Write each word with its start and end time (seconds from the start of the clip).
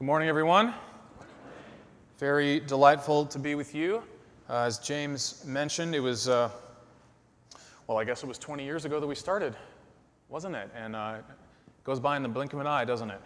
Good 0.00 0.06
morning, 0.06 0.30
everyone. 0.30 0.72
Very 2.16 2.60
delightful 2.60 3.26
to 3.26 3.38
be 3.38 3.54
with 3.54 3.74
you. 3.74 4.02
Uh, 4.48 4.62
as 4.62 4.78
James 4.78 5.44
mentioned, 5.44 5.94
it 5.94 6.00
was, 6.00 6.26
uh, 6.26 6.48
well, 7.86 7.98
I 7.98 8.04
guess 8.04 8.22
it 8.22 8.26
was 8.26 8.38
20 8.38 8.64
years 8.64 8.86
ago 8.86 8.98
that 8.98 9.06
we 9.06 9.14
started, 9.14 9.54
wasn't 10.30 10.56
it? 10.56 10.70
And 10.74 10.96
uh, 10.96 11.16
it 11.18 11.84
goes 11.84 12.00
by 12.00 12.16
in 12.16 12.22
the 12.22 12.30
blink 12.30 12.54
of 12.54 12.60
an 12.60 12.66
eye, 12.66 12.86
doesn't 12.86 13.10
it? 13.10 13.20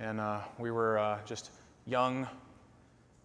And 0.00 0.20
uh, 0.20 0.40
we 0.58 0.70
were 0.70 0.98
uh, 0.98 1.18
just 1.24 1.48
young, 1.86 2.28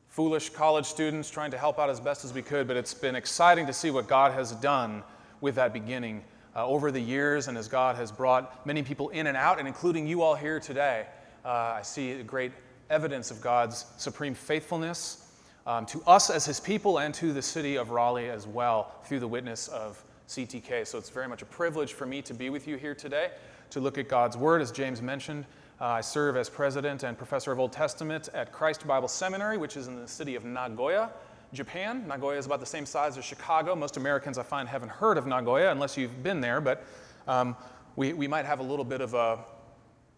foolish 0.07 0.51
college 0.51 0.85
students 0.85 1.29
trying 1.29 1.51
to 1.51 1.57
help 1.57 1.79
out 1.79 1.89
as 1.89 1.99
best 1.99 2.23
as 2.23 2.33
we 2.33 2.41
could, 2.41 2.69
but 2.69 2.77
it's 2.77 2.93
been 2.93 3.15
exciting 3.15 3.67
to 3.67 3.73
see 3.73 3.91
what 3.91 4.07
God 4.07 4.31
has 4.31 4.53
done 4.53 5.03
with 5.41 5.55
that 5.55 5.73
beginning 5.73 6.23
uh, 6.55 6.65
over 6.65 6.89
the 6.89 7.01
years 7.01 7.49
and 7.49 7.57
as 7.57 7.67
God 7.67 7.97
has 7.97 8.13
brought 8.13 8.65
many 8.65 8.81
people 8.81 9.09
in 9.09 9.27
and 9.27 9.35
out, 9.35 9.59
and 9.59 9.67
including 9.67 10.07
you 10.07 10.21
all 10.21 10.35
here 10.35 10.61
today. 10.61 11.05
I 11.43 11.81
see 11.81 12.11
a 12.11 12.23
great 12.23 12.51
evidence 12.89 13.31
of 13.31 13.41
God's 13.41 13.85
supreme 13.97 14.33
faithfulness 14.33 15.27
um, 15.65 15.85
to 15.87 16.01
us 16.07 16.29
as 16.29 16.45
His 16.45 16.59
people 16.59 16.99
and 16.99 17.13
to 17.15 17.33
the 17.33 17.41
city 17.41 17.75
of 17.75 17.89
Raleigh 17.89 18.29
as 18.29 18.47
well 18.47 18.93
through 19.03 19.19
the 19.19 19.27
witness 19.27 19.67
of 19.67 20.01
CTK. 20.29 20.87
So 20.87 20.97
it's 20.97 21.09
very 21.09 21.27
much 21.27 21.41
a 21.41 21.45
privilege 21.45 21.93
for 21.93 22.05
me 22.05 22.21
to 22.21 22.33
be 22.33 22.49
with 22.49 22.67
you 22.67 22.77
here 22.77 22.95
today 22.95 23.31
to 23.71 23.79
look 23.79 23.97
at 23.97 24.07
God's 24.07 24.37
Word. 24.37 24.61
As 24.61 24.71
James 24.71 25.01
mentioned, 25.01 25.45
uh, 25.79 25.85
I 25.85 26.01
serve 26.01 26.37
as 26.37 26.49
president 26.49 27.03
and 27.03 27.17
professor 27.17 27.51
of 27.51 27.59
Old 27.59 27.73
Testament 27.73 28.29
at 28.33 28.51
Christ 28.51 28.87
Bible 28.87 29.07
Seminary, 29.07 29.57
which 29.57 29.77
is 29.77 29.87
in 29.87 29.95
the 29.95 30.07
city 30.07 30.35
of 30.35 30.45
Nagoya, 30.45 31.11
Japan. 31.53 32.07
Nagoya 32.07 32.37
is 32.37 32.45
about 32.45 32.59
the 32.61 32.65
same 32.65 32.85
size 32.85 33.17
as 33.17 33.25
Chicago. 33.25 33.75
Most 33.75 33.97
Americans, 33.97 34.37
I 34.37 34.43
find, 34.43 34.67
haven't 34.67 34.89
heard 34.89 35.17
of 35.17 35.27
Nagoya 35.27 35.71
unless 35.71 35.97
you've 35.97 36.23
been 36.23 36.41
there, 36.41 36.61
but 36.61 36.83
um, 37.27 37.55
we, 37.95 38.13
we 38.13 38.27
might 38.27 38.45
have 38.45 38.59
a 38.59 38.63
little 38.63 38.85
bit 38.85 39.01
of 39.01 39.13
a 39.13 39.39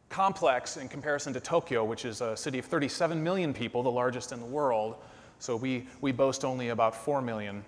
complex 0.09 0.77
in 0.77 0.90
comparison 0.90 1.34
to 1.34 1.40
Tokyo, 1.40 1.86
which 1.86 2.04
is 2.04 2.22
a 2.22 2.36
city 2.36 2.59
of 2.59 2.66
37 2.66 3.23
million 3.23 3.54
people, 3.54 3.84
the 3.84 3.91
largest 3.91 4.31
in 4.31 4.40
the 4.40 4.45
world. 4.45 4.95
So 5.38 5.55
we, 5.55 5.88
we 6.02 6.12
boast 6.12 6.44
only 6.44 6.70
about 6.70 6.95
4 6.95 7.22
million. 7.22 7.64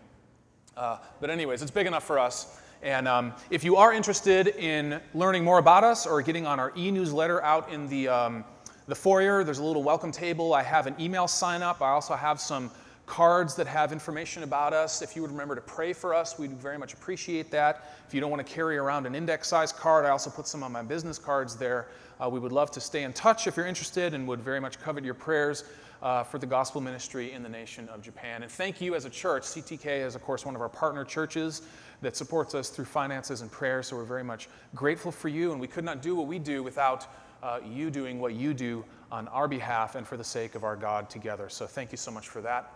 Uh, 0.75 0.97
but, 1.19 1.29
anyways, 1.29 1.61
it's 1.61 1.71
big 1.71 1.87
enough 1.87 2.03
for 2.03 2.17
us. 2.17 2.59
And 2.81 3.07
um, 3.07 3.33
if 3.51 3.63
you 3.63 3.75
are 3.75 3.93
interested 3.93 4.47
in 4.47 4.99
learning 5.13 5.43
more 5.43 5.59
about 5.59 5.83
us 5.83 6.07
or 6.07 6.21
getting 6.21 6.47
on 6.47 6.59
our 6.59 6.73
e 6.75 6.89
newsletter 6.89 7.41
out 7.43 7.71
in 7.71 7.87
the, 7.87 8.07
um, 8.07 8.43
the 8.87 8.95
foyer, 8.95 9.43
there's 9.43 9.59
a 9.59 9.63
little 9.63 9.83
welcome 9.83 10.11
table. 10.11 10.53
I 10.53 10.63
have 10.63 10.87
an 10.87 10.95
email 10.99 11.27
sign 11.27 11.61
up. 11.61 11.81
I 11.81 11.89
also 11.89 12.15
have 12.15 12.39
some 12.39 12.71
cards 13.11 13.55
that 13.55 13.67
have 13.67 13.91
information 13.91 14.43
about 14.43 14.71
us. 14.71 15.01
If 15.01 15.17
you 15.17 15.21
would 15.21 15.31
remember 15.31 15.53
to 15.53 15.59
pray 15.59 15.91
for 15.91 16.13
us, 16.13 16.39
we'd 16.39 16.53
very 16.53 16.77
much 16.77 16.93
appreciate 16.93 17.51
that. 17.51 17.91
If 18.07 18.13
you 18.13 18.21
don't 18.21 18.31
want 18.31 18.47
to 18.47 18.53
carry 18.53 18.77
around 18.77 19.05
an 19.05 19.15
index 19.15 19.49
sized 19.49 19.75
card, 19.75 20.05
I 20.05 20.11
also 20.11 20.29
put 20.29 20.47
some 20.47 20.63
on 20.63 20.71
my 20.71 20.81
business 20.81 21.19
cards 21.19 21.57
there. 21.57 21.89
Uh, 22.23 22.29
we 22.29 22.39
would 22.39 22.53
love 22.53 22.71
to 22.71 22.79
stay 22.79 23.03
in 23.03 23.11
touch 23.11 23.47
if 23.47 23.57
you're 23.57 23.67
interested 23.67 24.13
and 24.13 24.25
would 24.29 24.39
very 24.39 24.61
much 24.61 24.79
covet 24.79 25.03
your 25.03 25.13
prayers 25.13 25.65
uh, 26.01 26.23
for 26.23 26.39
the 26.39 26.45
gospel 26.45 26.79
ministry 26.79 27.33
in 27.33 27.43
the 27.43 27.49
nation 27.49 27.89
of 27.89 28.01
Japan. 28.01 28.43
And 28.43 28.51
thank 28.51 28.79
you 28.79 28.95
as 28.95 29.03
a 29.03 29.09
church. 29.09 29.43
CTK 29.43 30.05
is, 30.05 30.15
of 30.15 30.21
course, 30.21 30.45
one 30.45 30.55
of 30.55 30.61
our 30.61 30.69
partner 30.69 31.03
churches 31.03 31.63
that 32.01 32.15
supports 32.15 32.55
us 32.55 32.69
through 32.69 32.85
finances 32.85 33.41
and 33.41 33.51
prayer. 33.51 33.83
So 33.83 33.97
we're 33.97 34.05
very 34.05 34.23
much 34.23 34.47
grateful 34.73 35.11
for 35.11 35.27
you. 35.27 35.51
And 35.51 35.59
we 35.59 35.67
could 35.67 35.83
not 35.83 36.01
do 36.01 36.15
what 36.15 36.27
we 36.27 36.39
do 36.39 36.63
without 36.63 37.07
uh, 37.43 37.59
you 37.69 37.91
doing 37.91 38.21
what 38.21 38.35
you 38.35 38.53
do 38.53 38.85
on 39.11 39.27
our 39.27 39.49
behalf 39.49 39.95
and 39.95 40.07
for 40.07 40.15
the 40.15 40.23
sake 40.23 40.55
of 40.55 40.63
our 40.63 40.77
God 40.77 41.09
together. 41.09 41.49
So 41.49 41.67
thank 41.67 41.91
you 41.91 41.97
so 41.97 42.09
much 42.09 42.29
for 42.29 42.39
that. 42.39 42.71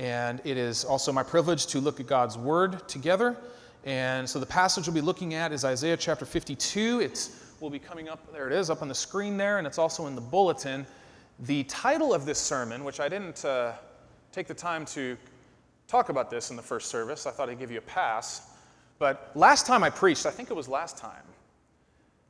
And 0.00 0.40
it 0.44 0.56
is 0.56 0.82
also 0.82 1.12
my 1.12 1.22
privilege 1.22 1.66
to 1.66 1.78
look 1.78 2.00
at 2.00 2.06
God's 2.06 2.38
word 2.38 2.88
together. 2.88 3.36
And 3.84 4.26
so 4.26 4.38
the 4.38 4.46
passage 4.46 4.86
we'll 4.86 4.94
be 4.94 5.02
looking 5.02 5.34
at 5.34 5.52
is 5.52 5.62
Isaiah 5.62 5.98
chapter 5.98 6.24
52. 6.24 7.00
It's 7.00 7.52
will 7.60 7.68
be 7.68 7.78
coming 7.78 8.08
up. 8.08 8.32
There 8.32 8.46
it 8.46 8.54
is, 8.54 8.70
up 8.70 8.80
on 8.80 8.88
the 8.88 8.94
screen 8.94 9.36
there, 9.36 9.58
and 9.58 9.66
it's 9.66 9.76
also 9.76 10.06
in 10.06 10.14
the 10.14 10.22
bulletin. 10.22 10.86
The 11.40 11.64
title 11.64 12.14
of 12.14 12.24
this 12.24 12.38
sermon, 12.38 12.82
which 12.82 12.98
I 12.98 13.10
didn't 13.10 13.44
uh, 13.44 13.72
take 14.32 14.46
the 14.46 14.54
time 14.54 14.86
to 14.86 15.18
talk 15.86 16.08
about 16.08 16.30
this 16.30 16.48
in 16.48 16.56
the 16.56 16.62
first 16.62 16.88
service, 16.88 17.26
I 17.26 17.30
thought 17.30 17.50
I'd 17.50 17.58
give 17.58 17.70
you 17.70 17.76
a 17.76 17.82
pass. 17.82 18.52
But 18.98 19.30
last 19.34 19.66
time 19.66 19.84
I 19.84 19.90
preached, 19.90 20.24
I 20.24 20.30
think 20.30 20.48
it 20.50 20.56
was 20.56 20.66
last 20.66 20.96
time, 20.96 21.24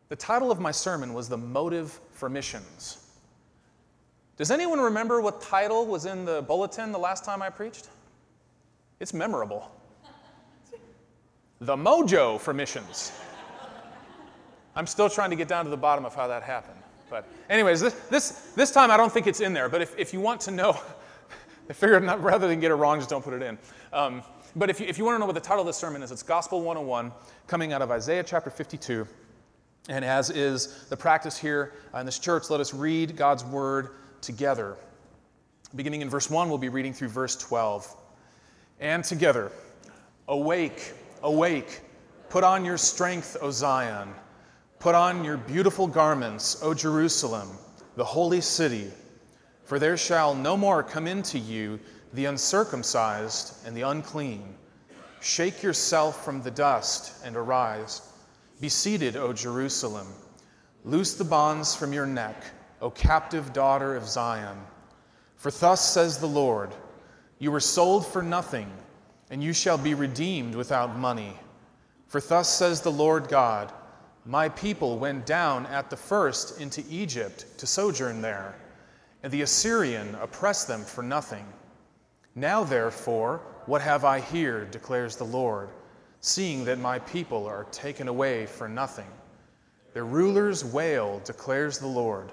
the 0.09 0.17
title 0.17 0.51
of 0.51 0.59
my 0.59 0.73
sermon 0.73 1.15
was 1.15 1.29
The 1.29 1.39
Motive 1.39 2.01
for 2.11 2.29
Missions. 2.29 3.10
Does 4.41 4.51
anyone 4.51 4.81
remember 4.81 5.21
what 5.21 5.43
title 5.43 5.85
was 5.85 6.07
in 6.07 6.25
the 6.25 6.41
bulletin 6.41 6.93
the 6.93 6.99
last 6.99 7.27
time 7.27 7.43
I 7.43 7.51
preached? 7.51 7.89
It's 8.99 9.13
memorable. 9.13 9.71
The 11.61 11.77
Mojo 11.77 12.41
for 12.41 12.55
Missions. 12.55 13.13
I'm 14.75 14.87
still 14.87 15.11
trying 15.11 15.29
to 15.29 15.37
get 15.37 15.47
down 15.47 15.67
to 15.67 15.71
the 15.71 15.77
bottom 15.77 16.07
of 16.07 16.15
how 16.15 16.27
that 16.29 16.43
happened. 16.43 16.81
But, 17.11 17.29
anyways, 17.51 17.83
this, 17.83 17.93
this, 18.09 18.31
this 18.57 18.71
time 18.71 18.91
I 18.91 18.97
don't 18.97 19.13
think 19.13 19.27
it's 19.27 19.41
in 19.41 19.53
there. 19.53 19.69
But 19.69 19.83
if, 19.83 19.99
if 19.99 20.15
you 20.15 20.21
want 20.23 20.41
to 20.41 20.51
know, 20.51 20.71
I 21.69 21.75
figured 21.75 22.03
not, 22.03 22.23
rather 22.23 22.49
than 22.49 22.61
get 22.61 22.71
it 22.71 22.77
wrong, 22.77 22.99
just 22.99 23.11
don't 23.11 23.23
put 23.23 23.35
it 23.35 23.43
in. 23.43 23.59
Um, 23.93 24.23
but 24.57 24.71
if 24.71 24.81
you, 24.81 24.87
if 24.87 24.97
you 24.97 25.05
want 25.05 25.17
to 25.17 25.19
know 25.19 25.27
what 25.27 25.35
the 25.35 25.41
title 25.43 25.61
of 25.61 25.67
this 25.67 25.77
sermon 25.77 26.03
is, 26.03 26.13
it's 26.13 26.23
Gospel 26.23 26.63
101, 26.63 27.13
coming 27.47 27.75
out 27.75 27.83
of 27.83 27.91
Isaiah 27.91 28.23
chapter 28.23 28.49
52. 28.49 29.07
And 29.91 30.03
as 30.03 30.31
is 30.31 30.87
the 30.89 30.97
practice 30.97 31.37
here 31.37 31.75
in 31.95 32.07
this 32.07 32.19
church, 32.19 32.49
let 32.49 32.61
us 32.61 32.73
read 32.73 33.17
God's 33.17 33.45
word 33.45 33.91
together. 34.21 34.77
Beginning 35.75 36.03
in 36.03 36.11
verse 36.11 36.29
1, 36.31 36.49
we'll 36.49 36.59
be 36.59 36.69
reading 36.69 36.93
through 36.93 37.09
verse 37.09 37.37
12. 37.37 37.97
And 38.81 39.05
together, 39.05 39.53
awake, 40.29 40.93
awake, 41.23 41.81
put 42.29 42.45
on 42.45 42.65
your 42.65 42.79
strength, 42.79 43.37
O 43.41 43.51
Zion. 43.51 44.15
Put 44.79 44.95
on 44.95 45.25
your 45.25 45.37
beautiful 45.37 45.87
garments, 45.87 46.59
O 46.63 46.73
Jerusalem, 46.73 47.49
the 47.97 48.05
holy 48.05 48.41
city, 48.41 48.91
for 49.65 49.79
there 49.79 49.99
shall 49.99 50.35
no 50.35 50.57
more 50.57 50.83
come 50.83 51.07
into 51.07 51.39
you 51.39 51.79
the 52.15 52.25
uncircumcised 52.25 53.67
and 53.67 53.77
the 53.77 53.83
unclean. 53.83 54.55
Shake 55.21 55.63
yourself 55.63 56.25
from 56.25 56.41
the 56.41 56.51
dust 56.51 57.13
and 57.25 57.37
arise. 57.37 58.01
Be 58.61 58.71
seated, 58.71 59.17
O 59.17 59.33
Jerusalem. 59.33 60.07
Loose 60.85 61.15
the 61.15 61.25
bonds 61.25 61.77
from 61.77 61.93
your 61.93 62.07
neck, 62.07 62.43
O 62.81 62.91
captive 62.91 63.53
daughter 63.53 63.97
of 63.97 64.09
Zion. 64.09 64.59
For 65.37 65.51
thus 65.51 65.93
says 65.93 66.19
the 66.19 66.27
Lord 66.27 66.71
You 67.39 67.51
were 67.51 67.61
sold 67.61 68.07
for 68.07 68.23
nothing, 68.23 68.71
and 69.31 69.43
you 69.43 69.53
shall 69.53 69.79
be 69.79 69.95
redeemed 69.95 70.55
without 70.55 70.97
money. 70.97 71.35
For 72.07 72.21
thus 72.21 72.49
says 72.49 72.81
the 72.81 72.93
Lord 72.93 73.29
God 73.29 73.73
my 74.27 74.51
people 74.51 74.99
went 74.99 75.25
down 75.25 75.65
at 75.67 75.89
the 75.89 75.97
first 75.97 76.61
into 76.61 76.85
Egypt 76.91 77.47
to 77.57 77.67
sojourn 77.67 78.21
there, 78.21 78.55
and 79.23 79.33
the 79.33 79.43
Assyrian 79.43 80.15
oppressed 80.21 80.69
them 80.69 80.85
for 80.85 81.03
nothing. 81.03 81.47
Now, 82.35 82.63
therefore, 82.63 83.41
what 83.65 83.81
have 83.81 84.05
I 84.05 84.21
here, 84.21 84.67
declares 84.67 85.17
the 85.17 85.25
Lord, 85.25 85.71
seeing 86.21 86.65
that 86.67 86.79
my 86.79 86.99
people 87.01 87.47
are 87.47 87.65
taken 87.73 88.09
away 88.09 88.45
for 88.45 88.69
nothing? 88.69 89.09
Their 89.95 90.05
rulers 90.05 90.65
wail, 90.65 91.21
declares 91.25 91.79
the 91.79 91.87
Lord, 91.87 92.31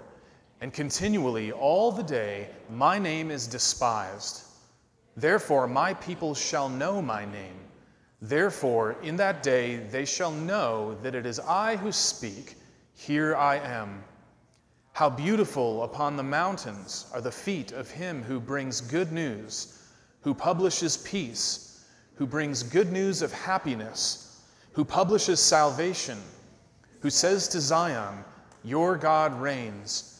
and 0.61 0.73
continually 0.73 1.51
all 1.51 1.91
the 1.91 2.03
day 2.03 2.49
my 2.69 2.97
name 2.99 3.31
is 3.31 3.47
despised. 3.47 4.43
Therefore, 5.15 5.67
my 5.67 5.93
people 5.93 6.35
shall 6.35 6.69
know 6.69 7.01
my 7.01 7.25
name 7.25 7.67
Therefore, 8.21 8.95
in 9.03 9.15
that 9.17 9.43
day 9.43 9.77
they 9.77 10.05
shall 10.05 10.31
know 10.31 10.97
that 11.03 11.13
it 11.13 11.25
is 11.25 11.39
I 11.39 11.75
who 11.75 11.91
speak. 11.91 12.55
Here 12.95 13.35
I 13.35 13.57
am. 13.57 14.03
How 14.93 15.09
beautiful 15.09 15.83
upon 15.83 16.15
the 16.15 16.23
mountains 16.23 17.05
are 17.13 17.21
the 17.21 17.31
feet 17.31 17.71
of 17.73 17.91
him 17.91 18.23
who 18.23 18.39
brings 18.39 18.81
good 18.81 19.11
news, 19.11 19.83
who 20.21 20.33
publishes 20.33 20.97
peace, 20.97 21.85
who 22.15 22.25
brings 22.25 22.63
good 22.63 22.91
news 22.91 23.21
of 23.21 23.31
happiness, 23.31 24.41
who 24.71 24.83
publishes 24.83 25.39
salvation, 25.39 26.17
who 27.01 27.11
says 27.11 27.47
to 27.49 27.61
Zion, 27.61 28.25
Your 28.63 28.97
God 28.97 29.39
reigns. 29.39 30.16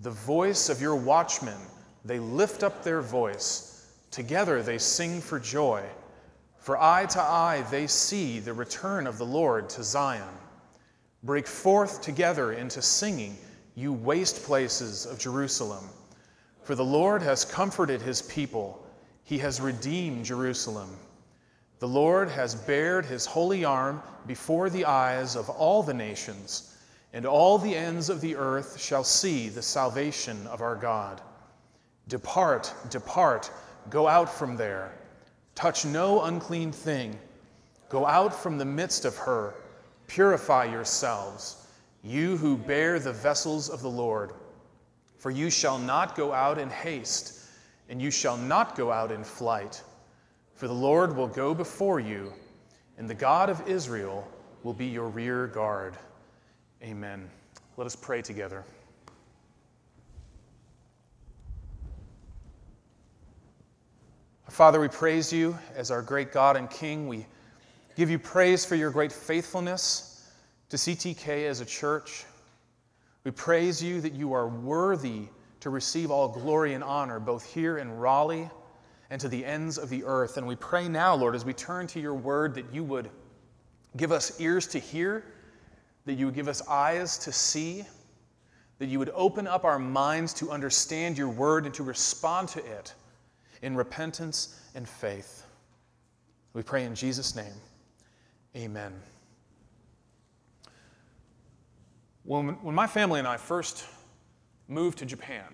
The 0.00 0.10
voice 0.10 0.68
of 0.68 0.80
your 0.80 0.94
watchmen, 0.94 1.58
they 2.04 2.20
lift 2.20 2.62
up 2.62 2.84
their 2.84 3.00
voice. 3.00 3.86
Together 4.10 4.62
they 4.62 4.78
sing 4.78 5.20
for 5.20 5.40
joy. 5.40 5.82
For 6.56 6.80
eye 6.80 7.06
to 7.06 7.20
eye 7.20 7.64
they 7.70 7.86
see 7.86 8.38
the 8.38 8.52
return 8.52 9.06
of 9.06 9.18
the 9.18 9.26
Lord 9.26 9.68
to 9.70 9.82
Zion. 9.82 10.22
Break 11.24 11.48
forth 11.48 12.00
together 12.00 12.52
into 12.52 12.80
singing, 12.80 13.36
you 13.74 13.92
waste 13.92 14.44
places 14.44 15.04
of 15.04 15.18
Jerusalem. 15.18 15.84
For 16.62 16.76
the 16.76 16.84
Lord 16.84 17.22
has 17.22 17.44
comforted 17.44 18.00
his 18.00 18.22
people, 18.22 18.86
he 19.24 19.38
has 19.38 19.60
redeemed 19.60 20.24
Jerusalem. 20.24 20.96
The 21.80 21.88
Lord 21.88 22.28
has 22.28 22.54
bared 22.54 23.04
his 23.04 23.26
holy 23.26 23.64
arm 23.64 24.02
before 24.26 24.70
the 24.70 24.84
eyes 24.84 25.34
of 25.34 25.50
all 25.50 25.82
the 25.82 25.94
nations, 25.94 26.76
and 27.12 27.24
all 27.24 27.58
the 27.58 27.74
ends 27.74 28.10
of 28.10 28.20
the 28.20 28.36
earth 28.36 28.80
shall 28.80 29.04
see 29.04 29.48
the 29.48 29.62
salvation 29.62 30.46
of 30.46 30.60
our 30.60 30.76
God. 30.76 31.20
Depart, 32.08 32.72
depart, 32.90 33.50
go 33.90 34.06
out 34.06 34.28
from 34.28 34.56
there. 34.56 34.92
Touch 35.54 35.84
no 35.84 36.22
unclean 36.22 36.72
thing. 36.72 37.18
Go 37.88 38.06
out 38.06 38.34
from 38.34 38.58
the 38.58 38.64
midst 38.64 39.04
of 39.04 39.16
her. 39.16 39.54
Purify 40.06 40.64
yourselves, 40.64 41.66
you 42.02 42.36
who 42.36 42.56
bear 42.56 42.98
the 42.98 43.12
vessels 43.12 43.68
of 43.68 43.82
the 43.82 43.90
Lord. 43.90 44.32
For 45.16 45.30
you 45.30 45.50
shall 45.50 45.78
not 45.78 46.14
go 46.14 46.32
out 46.32 46.58
in 46.58 46.70
haste, 46.70 47.40
and 47.88 48.00
you 48.00 48.10
shall 48.10 48.36
not 48.36 48.76
go 48.76 48.92
out 48.92 49.10
in 49.10 49.24
flight. 49.24 49.82
For 50.54 50.68
the 50.68 50.74
Lord 50.74 51.16
will 51.16 51.28
go 51.28 51.54
before 51.54 52.00
you, 52.00 52.32
and 52.96 53.08
the 53.08 53.14
God 53.14 53.50
of 53.50 53.66
Israel 53.68 54.26
will 54.62 54.74
be 54.74 54.86
your 54.86 55.08
rear 55.08 55.46
guard. 55.46 55.96
Amen. 56.82 57.28
Let 57.76 57.86
us 57.86 57.96
pray 57.96 58.22
together. 58.22 58.64
Father, 64.48 64.80
we 64.80 64.88
praise 64.88 65.32
you 65.32 65.58
as 65.76 65.90
our 65.90 66.02
great 66.02 66.32
God 66.32 66.56
and 66.56 66.70
King. 66.70 67.08
We 67.08 67.26
give 67.96 68.10
you 68.10 68.18
praise 68.18 68.64
for 68.64 68.76
your 68.76 68.90
great 68.90 69.12
faithfulness 69.12 70.30
to 70.68 70.76
CTK 70.76 71.48
as 71.48 71.60
a 71.60 71.64
church. 71.64 72.24
We 73.24 73.30
praise 73.30 73.82
you 73.82 74.00
that 74.00 74.14
you 74.14 74.32
are 74.32 74.48
worthy 74.48 75.28
to 75.60 75.70
receive 75.70 76.10
all 76.10 76.28
glory 76.28 76.74
and 76.74 76.84
honor, 76.84 77.18
both 77.18 77.44
here 77.44 77.78
in 77.78 77.90
Raleigh 77.90 78.48
and 79.10 79.20
to 79.20 79.28
the 79.28 79.44
ends 79.44 79.78
of 79.78 79.88
the 79.88 80.04
earth. 80.04 80.36
And 80.36 80.46
we 80.46 80.56
pray 80.56 80.88
now, 80.88 81.14
Lord, 81.14 81.34
as 81.34 81.44
we 81.44 81.52
turn 81.52 81.86
to 81.88 82.00
your 82.00 82.14
word, 82.14 82.54
that 82.54 82.72
you 82.72 82.84
would 82.84 83.10
give 83.96 84.12
us 84.12 84.40
ears 84.40 84.66
to 84.68 84.78
hear, 84.78 85.24
that 86.08 86.14
you 86.14 86.24
would 86.24 86.34
give 86.34 86.48
us 86.48 86.66
eyes 86.66 87.18
to 87.18 87.30
see, 87.30 87.84
that 88.78 88.86
you 88.86 88.98
would 88.98 89.10
open 89.12 89.46
up 89.46 89.64
our 89.64 89.78
minds 89.78 90.32
to 90.32 90.50
understand 90.50 91.18
your 91.18 91.28
word 91.28 91.66
and 91.66 91.74
to 91.74 91.82
respond 91.82 92.48
to 92.48 92.64
it 92.64 92.94
in 93.60 93.76
repentance 93.76 94.58
and 94.74 94.88
faith. 94.88 95.44
We 96.54 96.62
pray 96.62 96.84
in 96.84 96.94
Jesus' 96.94 97.36
name. 97.36 97.52
Amen. 98.56 98.94
When, 102.24 102.54
when 102.62 102.74
my 102.74 102.86
family 102.86 103.18
and 103.18 103.28
I 103.28 103.36
first 103.36 103.84
moved 104.66 104.96
to 105.00 105.04
Japan, 105.04 105.44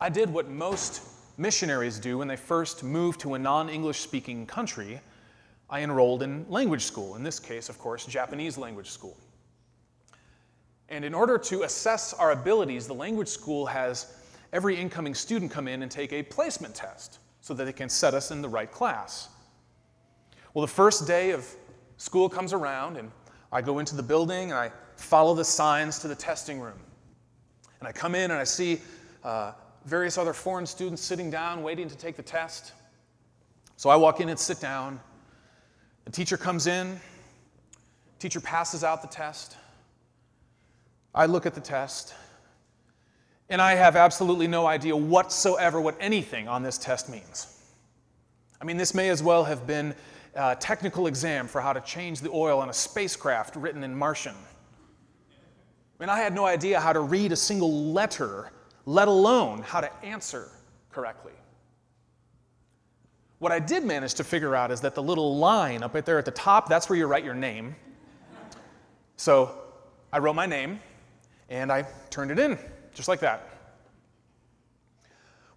I 0.00 0.08
did 0.08 0.32
what 0.32 0.48
most 0.48 1.02
missionaries 1.36 1.98
do 1.98 2.18
when 2.18 2.28
they 2.28 2.36
first 2.36 2.84
move 2.84 3.18
to 3.18 3.34
a 3.34 3.40
non 3.40 3.68
English 3.68 3.98
speaking 3.98 4.46
country. 4.46 5.00
I 5.68 5.80
enrolled 5.80 6.22
in 6.22 6.46
language 6.48 6.84
school, 6.84 7.16
in 7.16 7.24
this 7.24 7.40
case, 7.40 7.68
of 7.68 7.76
course, 7.80 8.06
Japanese 8.06 8.56
language 8.56 8.88
school. 8.88 9.16
And 10.92 11.06
in 11.06 11.14
order 11.14 11.38
to 11.38 11.62
assess 11.62 12.12
our 12.12 12.32
abilities, 12.32 12.86
the 12.86 12.92
language 12.92 13.28
school 13.28 13.64
has 13.64 14.14
every 14.52 14.76
incoming 14.76 15.14
student 15.14 15.50
come 15.50 15.66
in 15.66 15.82
and 15.82 15.90
take 15.90 16.12
a 16.12 16.22
placement 16.22 16.74
test 16.74 17.18
so 17.40 17.54
that 17.54 17.64
they 17.64 17.72
can 17.72 17.88
set 17.88 18.12
us 18.12 18.30
in 18.30 18.42
the 18.42 18.48
right 18.48 18.70
class. 18.70 19.30
Well, 20.52 20.60
the 20.60 20.72
first 20.72 21.06
day 21.06 21.30
of 21.30 21.48
school 21.96 22.28
comes 22.28 22.52
around, 22.52 22.98
and 22.98 23.10
I 23.50 23.62
go 23.62 23.78
into 23.78 23.96
the 23.96 24.02
building 24.02 24.50
and 24.50 24.60
I 24.60 24.70
follow 24.96 25.34
the 25.34 25.46
signs 25.46 25.98
to 26.00 26.08
the 26.08 26.14
testing 26.14 26.60
room. 26.60 26.78
And 27.80 27.88
I 27.88 27.92
come 27.92 28.14
in 28.14 28.30
and 28.30 28.38
I 28.38 28.44
see 28.44 28.82
uh, 29.24 29.52
various 29.86 30.18
other 30.18 30.34
foreign 30.34 30.66
students 30.66 31.00
sitting 31.00 31.30
down 31.30 31.62
waiting 31.62 31.88
to 31.88 31.96
take 31.96 32.16
the 32.16 32.22
test. 32.22 32.72
So 33.78 33.88
I 33.88 33.96
walk 33.96 34.20
in 34.20 34.28
and 34.28 34.38
sit 34.38 34.60
down. 34.60 35.00
The 36.04 36.12
teacher 36.12 36.36
comes 36.36 36.66
in, 36.66 37.00
teacher 38.18 38.40
passes 38.40 38.84
out 38.84 39.00
the 39.00 39.08
test. 39.08 39.56
I 41.14 41.26
look 41.26 41.44
at 41.44 41.54
the 41.54 41.60
test, 41.60 42.14
and 43.50 43.60
I 43.60 43.74
have 43.74 43.96
absolutely 43.96 44.46
no 44.46 44.66
idea 44.66 44.96
whatsoever 44.96 45.80
what 45.80 45.96
anything 46.00 46.48
on 46.48 46.62
this 46.62 46.78
test 46.78 47.10
means. 47.10 47.60
I 48.60 48.64
mean, 48.64 48.78
this 48.78 48.94
may 48.94 49.10
as 49.10 49.22
well 49.22 49.44
have 49.44 49.66
been 49.66 49.94
a 50.34 50.56
technical 50.56 51.06
exam 51.06 51.48
for 51.48 51.60
how 51.60 51.74
to 51.74 51.80
change 51.82 52.20
the 52.20 52.30
oil 52.30 52.60
on 52.60 52.70
a 52.70 52.72
spacecraft 52.72 53.56
written 53.56 53.84
in 53.84 53.94
Martian. 53.94 54.34
I 54.34 56.02
mean, 56.02 56.08
I 56.08 56.18
had 56.18 56.34
no 56.34 56.46
idea 56.46 56.80
how 56.80 56.94
to 56.94 57.00
read 57.00 57.32
a 57.32 57.36
single 57.36 57.92
letter, 57.92 58.50
let 58.86 59.08
alone 59.08 59.60
how 59.62 59.82
to 59.82 60.04
answer 60.04 60.48
correctly. 60.90 61.32
What 63.38 63.52
I 63.52 63.58
did 63.58 63.84
manage 63.84 64.14
to 64.14 64.24
figure 64.24 64.56
out 64.56 64.70
is 64.70 64.80
that 64.80 64.94
the 64.94 65.02
little 65.02 65.36
line 65.36 65.82
up 65.82 65.94
right 65.94 66.06
there 66.06 66.18
at 66.18 66.24
the 66.24 66.30
top, 66.30 66.68
that's 66.68 66.88
where 66.88 66.98
you 66.98 67.06
write 67.06 67.24
your 67.24 67.34
name. 67.34 67.76
So 69.16 69.50
I 70.12 70.18
wrote 70.18 70.34
my 70.34 70.46
name 70.46 70.80
and 71.52 71.70
I 71.70 71.86
turned 72.08 72.30
it 72.30 72.38
in, 72.38 72.58
just 72.94 73.08
like 73.08 73.20
that. 73.20 73.46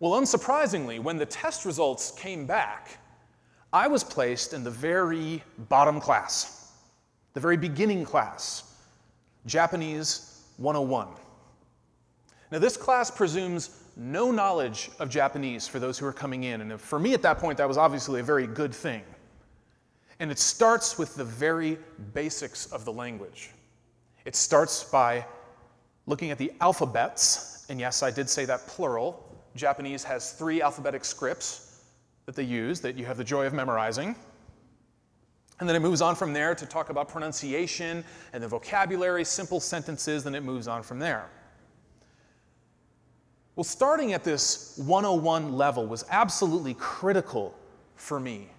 Well, 0.01 0.11
unsurprisingly, 0.21 0.99
when 0.99 1.17
the 1.17 1.25
test 1.25 1.63
results 1.63 2.11
came 2.11 2.45
back, 2.45 2.99
I 3.71 3.87
was 3.87 4.03
placed 4.03 4.51
in 4.51 4.63
the 4.63 4.69
very 4.69 5.41
bottom 5.69 6.01
class, 6.01 6.73
the 7.33 7.39
very 7.39 7.55
beginning 7.55 8.03
class, 8.03 8.75
Japanese 9.45 10.43
101. 10.57 11.07
Now, 12.51 12.59
this 12.59 12.75
class 12.75 13.09
presumes 13.09 13.83
no 13.95 14.31
knowledge 14.31 14.91
of 14.99 15.09
Japanese 15.09 15.65
for 15.65 15.79
those 15.79 15.97
who 15.97 16.05
are 16.05 16.13
coming 16.13 16.43
in, 16.43 16.59
and 16.59 16.79
for 16.79 16.99
me 16.99 17.13
at 17.13 17.21
that 17.21 17.39
point, 17.39 17.57
that 17.57 17.67
was 17.67 17.77
obviously 17.77 18.19
a 18.19 18.23
very 18.23 18.47
good 18.47 18.75
thing. 18.75 19.03
And 20.19 20.29
it 20.29 20.39
starts 20.39 20.97
with 20.97 21.15
the 21.15 21.23
very 21.23 21.77
basics 22.13 22.65
of 22.73 22.83
the 22.83 22.91
language. 22.91 23.51
It 24.25 24.35
starts 24.35 24.83
by 24.83 25.25
looking 26.05 26.31
at 26.31 26.37
the 26.37 26.51
alphabets, 26.61 27.65
and 27.69 27.79
yes, 27.79 28.03
I 28.03 28.11
did 28.11 28.29
say 28.29 28.45
that 28.45 28.67
plural. 28.67 29.21
Japanese 29.55 30.03
has 30.03 30.33
three 30.33 30.61
alphabetic 30.61 31.05
scripts 31.05 31.83
that 32.25 32.35
they 32.35 32.43
use 32.43 32.79
that 32.81 32.95
you 32.95 33.05
have 33.05 33.17
the 33.17 33.23
joy 33.23 33.45
of 33.45 33.53
memorizing. 33.53 34.15
And 35.59 35.69
then 35.69 35.75
it 35.75 35.79
moves 35.79 36.01
on 36.01 36.15
from 36.15 36.33
there 36.33 36.53
to 36.53 36.65
talk 36.65 36.89
about 36.89 37.07
pronunciation 37.07 38.03
and 38.33 38.43
the 38.43 38.47
vocabulary, 38.47 39.23
simple 39.23 39.59
sentences, 39.59 40.23
then 40.23 40.35
it 40.35 40.43
moves 40.43 40.67
on 40.67 40.83
from 40.83 40.99
there. 40.99 41.29
Well, 43.55 43.63
starting 43.63 44.11
at 44.11 44.23
this 44.23 44.77
101 44.85 45.53
level 45.53 45.87
was 45.87 46.03
absolutely 46.09 46.73
critical 46.73 47.57
for 47.95 48.19
me. 48.19 48.49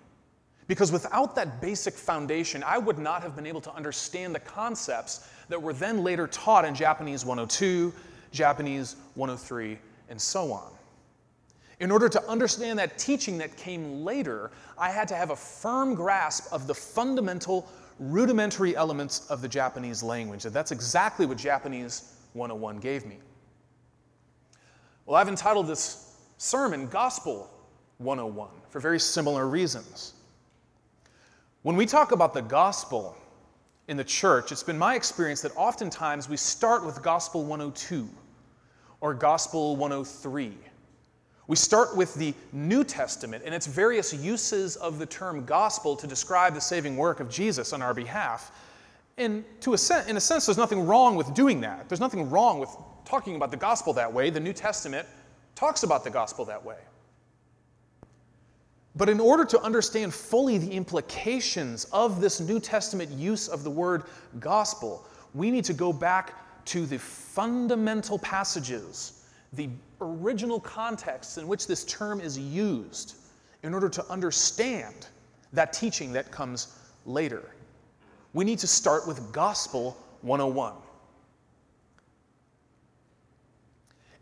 Because 0.69 0.91
without 0.91 1.35
that 1.37 1.61
basic 1.61 1.95
foundation, 1.95 2.65
I 2.65 2.79
would 2.79 2.99
not 2.99 3.23
have 3.23 3.37
been 3.37 3.47
able 3.47 3.61
to 3.61 3.75
understand 3.75 4.35
the 4.35 4.41
concepts 4.41 5.29
that 5.49 5.61
were 5.61 5.73
then 5.73 6.03
later 6.03 6.27
taught 6.27 6.65
in 6.65 6.75
Japanese 6.75 7.25
102, 7.25 7.93
Japanese 8.33 8.97
103, 9.15 9.79
and 10.09 10.21
so 10.21 10.53
on. 10.53 10.71
In 11.79 11.91
order 11.91 12.09
to 12.09 12.29
understand 12.29 12.79
that 12.79 12.99
teaching 12.99 13.39
that 13.39 13.57
came 13.57 14.05
later, 14.05 14.51
I 14.79 14.91
had 14.91 15.07
to 15.09 15.15
have 15.15 15.31
a 15.31 15.37
firm 15.37 15.95
grasp 15.95 16.53
of 16.53 16.67
the 16.67 16.75
fundamental, 16.75 17.69
rudimentary 17.99 18.75
elements 18.77 19.27
of 19.31 19.43
the 19.43 19.49
Japanese 19.49 20.03
language. 20.03 20.47
And 20.47 20.55
that's 20.55 20.73
exactly 20.73 21.27
what 21.27 21.37
Japanese 21.37 22.15
101 22.33 22.79
gave 22.79 23.05
me. 23.05 23.19
Well, 25.05 25.17
I've 25.17 25.29
entitled 25.29 25.67
this 25.67 26.17
sermon 26.39 26.89
Gospel 26.89 27.51
101 27.99 28.49
for 28.71 28.81
very 28.81 28.99
similar 28.99 29.47
reasons. 29.47 30.15
When 31.63 31.77
we 31.77 31.85
talk 31.85 32.13
about 32.13 32.33
the 32.33 32.43
gospel 32.43 33.17
in 33.89 33.97
the 33.97 34.05
church, 34.05 34.53
it's 34.53 34.63
been 34.63 34.79
my 34.79 34.95
experience 34.95 35.41
that 35.43 35.53
oftentimes 35.57 36.29
we 36.29 36.37
start 36.37 36.85
with 36.85 37.03
Gospel 37.03 37.45
102 37.45 38.09
or 39.01 39.15
Gospel 39.15 39.77
103 39.77 40.53
we 41.49 41.57
start 41.57 41.97
with 41.97 42.15
the 42.15 42.35
New 42.53 42.83
Testament 42.83 43.45
and 43.47 43.55
its 43.55 43.67
various 43.67 44.13
uses 44.13 44.77
of 44.77 44.99
the 44.99 45.07
term 45.07 45.45
gospel 45.45 45.95
to 45.97 46.07
describe 46.07 46.55
the 46.55 46.61
saving 46.61 46.97
work 46.97 47.21
of 47.21 47.31
Jesus 47.31 47.73
on 47.73 47.83
our 47.83 47.95
behalf. 47.95 48.51
And 49.17 49.45
to 49.61 49.75
a 49.75 49.79
sen- 49.79 50.09
in 50.09 50.17
a 50.17 50.21
sense, 50.21 50.47
there's 50.47 50.59
nothing 50.59 50.87
wrong 50.87 51.15
with 51.15 51.33
doing 51.35 51.61
that. 51.61 51.89
There's 51.89 52.01
nothing 52.01 52.29
wrong 52.31 52.59
with 52.59 52.77
talking 53.05 53.37
about 53.37 53.51
the 53.53 53.57
gospel 53.57 53.93
that 53.93 54.13
way. 54.13 54.31
The 54.31 54.41
New 54.41 54.53
Testament 54.53 55.07
talks 55.55 55.85
about 55.85 56.03
the 56.03 56.11
gospel 56.11 56.45
that 56.47 56.65
way. 56.65 56.79
But 58.97 59.09
in 59.09 59.21
order 59.21 59.45
to 59.45 59.61
understand 59.61 60.15
fully 60.15 60.59
the 60.59 60.71
implications 60.71 61.85
of 61.93 62.21
this 62.21 62.41
New 62.41 62.59
Testament 62.59 63.11
use 63.11 63.49
of 63.49 63.63
the 63.63 63.71
word 63.71 64.05
gospel, 64.41 65.07
we 65.35 65.51
need 65.51 65.65
to 65.67 65.75
go 65.75 65.93
back 65.93 66.65
to 66.67 66.87
the 66.87 66.99
fundamental 66.99 68.19
passages 68.19 69.17
the 69.53 69.69
original 70.01 70.61
contexts 70.61 71.39
in 71.39 71.49
which 71.49 71.67
this 71.67 71.85
term 71.85 72.21
is 72.21 72.39
used 72.39 73.17
in 73.63 73.73
order 73.75 73.89
to 73.89 74.05
understand 74.11 75.07
that 75.53 75.73
teaching 75.73 76.13
that 76.13 76.31
comes 76.31 76.77
later. 77.05 77.51
We 78.33 78.45
need 78.45 78.59
to 78.59 78.67
start 78.67 79.07
with 79.07 79.33
Gospel 79.33 79.97
101. 80.23 80.75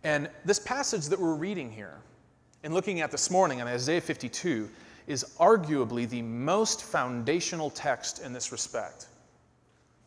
And 0.04 0.28
this 0.44 0.58
passage 0.58 1.06
that 1.06 1.18
we're 1.18 1.34
reading 1.34 1.72
here 1.72 1.98
and 2.64 2.72
looking 2.72 3.02
at 3.02 3.10
this 3.10 3.30
morning 3.30 3.58
in 3.58 3.68
Isaiah 3.68 4.00
52 4.00 4.70
is 5.06 5.22
arguably 5.38 6.08
the 6.08 6.22
most 6.22 6.82
foundational 6.82 7.68
text 7.68 8.22
in 8.24 8.32
this 8.32 8.50
respect. 8.52 9.06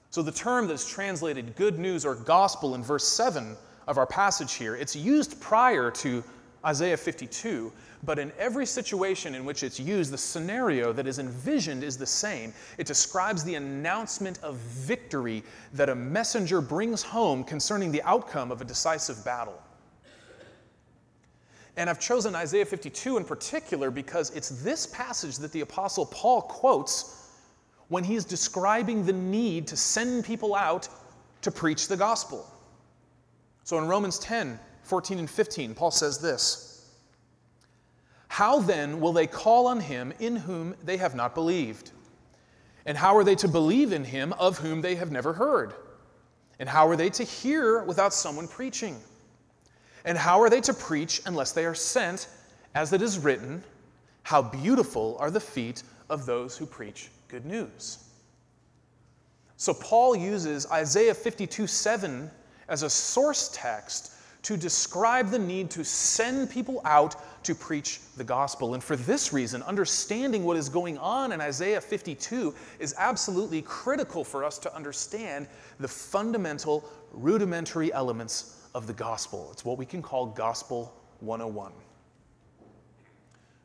So, 0.09 0.23
the 0.23 0.31
term 0.31 0.67
that's 0.67 0.89
translated 0.89 1.55
good 1.55 1.77
news 1.77 2.03
or 2.03 2.15
gospel 2.15 2.73
in 2.73 2.81
verse 2.81 3.07
7 3.07 3.55
of 3.87 3.99
our 3.99 4.07
passage 4.07 4.55
here. 4.55 4.75
It's 4.75 4.95
used 4.95 5.39
prior 5.39 5.91
to 5.91 6.23
Isaiah 6.65 6.97
52, 6.97 7.71
but 8.03 8.17
in 8.17 8.31
every 8.39 8.65
situation 8.65 9.35
in 9.35 9.45
which 9.45 9.61
it's 9.61 9.79
used, 9.79 10.11
the 10.11 10.17
scenario 10.17 10.91
that 10.93 11.05
is 11.05 11.19
envisioned 11.19 11.83
is 11.83 11.95
the 11.95 12.07
same. 12.07 12.51
It 12.79 12.87
describes 12.87 13.43
the 13.43 13.53
announcement 13.53 14.39
of 14.41 14.55
victory 14.55 15.43
that 15.73 15.89
a 15.89 15.95
messenger 15.95 16.59
brings 16.61 17.03
home 17.03 17.43
concerning 17.43 17.91
the 17.91 18.01
outcome 18.01 18.51
of 18.51 18.61
a 18.61 18.65
decisive 18.65 19.23
battle. 19.23 19.61
And 21.77 21.91
I've 21.91 21.99
chosen 21.99 22.35
Isaiah 22.35 22.65
52 22.65 23.17
in 23.17 23.23
particular 23.23 23.91
because 23.91 24.31
it's 24.31 24.49
this 24.49 24.87
passage 24.87 25.37
that 25.37 25.51
the 25.51 25.61
Apostle 25.61 26.07
Paul 26.07 26.41
quotes 26.41 27.29
when 27.87 28.03
he's 28.03 28.25
describing 28.25 29.05
the 29.05 29.13
need 29.13 29.67
to 29.67 29.77
send 29.77 30.25
people 30.25 30.55
out 30.55 30.89
to 31.43 31.51
preach 31.51 31.87
the 31.87 31.95
gospel. 31.95 32.45
So 33.63 33.77
in 33.77 33.87
Romans 33.87 34.19
10 34.19 34.59
14 34.83 35.19
and 35.19 35.29
15, 35.29 35.75
Paul 35.75 35.91
says 35.91 36.17
this 36.19 36.89
How 38.27 38.59
then 38.59 38.99
will 38.99 39.13
they 39.13 39.27
call 39.27 39.67
on 39.67 39.79
him 39.79 40.13
in 40.19 40.35
whom 40.35 40.75
they 40.83 40.97
have 40.97 41.13
not 41.13 41.35
believed? 41.35 41.91
And 42.87 42.97
how 42.97 43.15
are 43.17 43.23
they 43.23 43.35
to 43.35 43.47
believe 43.47 43.91
in 43.91 44.03
him 44.03 44.33
of 44.33 44.57
whom 44.57 44.81
they 44.81 44.95
have 44.95 45.11
never 45.11 45.33
heard? 45.33 45.73
And 46.57 46.67
how 46.67 46.87
are 46.87 46.95
they 46.95 47.09
to 47.11 47.23
hear 47.23 47.83
without 47.83 48.13
someone 48.13 48.47
preaching? 48.47 48.97
And 50.07 50.17
how 50.17 50.41
are 50.41 50.49
they 50.49 50.61
to 50.61 50.73
preach 50.73 51.21
unless 51.25 51.51
they 51.51 51.65
are 51.65 51.75
sent, 51.75 52.29
as 52.75 52.93
it 52.93 53.01
is 53.01 53.19
written, 53.19 53.61
How 54.23 54.41
beautiful 54.41 55.17
are 55.19 55.29
the 55.29 55.41
feet 55.41 55.83
of 56.09 56.25
those 56.25 56.57
who 56.57 56.65
preach 56.65 57.09
good 57.27 57.45
news? 57.45 58.05
So 59.57 59.73
Paul 59.73 60.15
uses 60.15 60.65
Isaiah 60.71 61.13
52 61.13 61.67
7 61.67 62.31
as 62.69 62.83
a 62.83 62.89
source 62.89 63.49
text 63.53 64.13
to 64.43 64.55
describe 64.55 65.29
the 65.29 65.39
need 65.39 65.69
to 65.71 65.83
send 65.83 66.49
people 66.49 66.79
out 66.85 67.43
to 67.43 67.53
preach 67.53 67.99
the 68.15 68.23
gospel. 68.23 68.75
And 68.75 68.83
for 68.83 68.95
this 68.95 69.33
reason, 69.33 69.61
understanding 69.63 70.45
what 70.45 70.55
is 70.55 70.69
going 70.69 70.97
on 70.99 71.33
in 71.33 71.41
Isaiah 71.41 71.81
52 71.81 72.55
is 72.79 72.95
absolutely 72.97 73.61
critical 73.61 74.23
for 74.23 74.45
us 74.45 74.57
to 74.59 74.73
understand 74.73 75.47
the 75.81 75.87
fundamental, 75.89 76.89
rudimentary 77.11 77.91
elements 77.91 78.56
of 78.77 78.85
the 78.85 78.93
gospel. 78.93 79.49
It's 79.51 79.65
what 79.65 79.79
we 79.79 79.87
can 79.87 80.03
call 80.03 80.27
Gospel 80.27 80.93
101. 81.21 81.71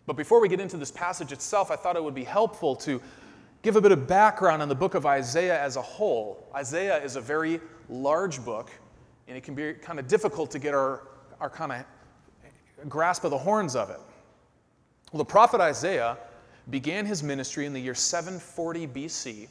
But 0.06 0.16
before 0.16 0.40
we 0.40 0.48
get 0.48 0.58
into 0.58 0.78
this 0.78 0.90
passage 0.90 1.32
itself, 1.32 1.70
I 1.70 1.76
thought 1.76 1.96
it 1.96 2.02
would 2.02 2.14
be 2.14 2.24
helpful 2.24 2.74
to 2.76 3.00
give 3.60 3.76
a 3.76 3.80
bit 3.82 3.92
of 3.92 4.08
background 4.08 4.62
on 4.62 4.70
the 4.70 4.74
book 4.74 4.94
of 4.94 5.04
Isaiah 5.04 5.60
as 5.60 5.76
a 5.76 5.82
whole. 5.82 6.48
Isaiah 6.54 6.96
is 7.04 7.16
a 7.16 7.20
very 7.20 7.60
large 7.90 8.42
book 8.42 8.70
and 9.28 9.36
it 9.36 9.42
can 9.42 9.54
be 9.54 9.74
kind 9.74 9.98
of 9.98 10.08
difficult 10.08 10.50
to 10.52 10.58
get 10.58 10.72
our, 10.72 11.08
our 11.40 11.50
kind 11.50 11.72
of 11.72 12.88
grasp 12.88 13.24
of 13.24 13.30
the 13.30 13.38
horns 13.38 13.76
of 13.76 13.90
it. 13.90 14.00
Well, 15.12 15.18
the 15.18 15.26
prophet 15.26 15.60
Isaiah 15.60 16.16
began 16.70 17.04
his 17.04 17.22
ministry 17.22 17.66
in 17.66 17.74
the 17.74 17.80
year 17.80 17.94
740 17.94 18.86
BC, 18.86 19.48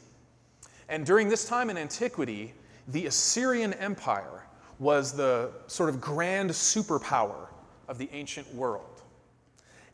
and 0.88 1.06
during 1.06 1.28
this 1.28 1.46
time 1.46 1.70
in 1.70 1.78
antiquity, 1.78 2.52
the 2.88 3.06
Assyrian 3.06 3.74
Empire 3.74 4.41
was 4.82 5.12
the 5.12 5.50
sort 5.68 5.88
of 5.88 6.00
grand 6.00 6.50
superpower 6.50 7.46
of 7.86 7.98
the 7.98 8.08
ancient 8.12 8.52
world. 8.52 9.02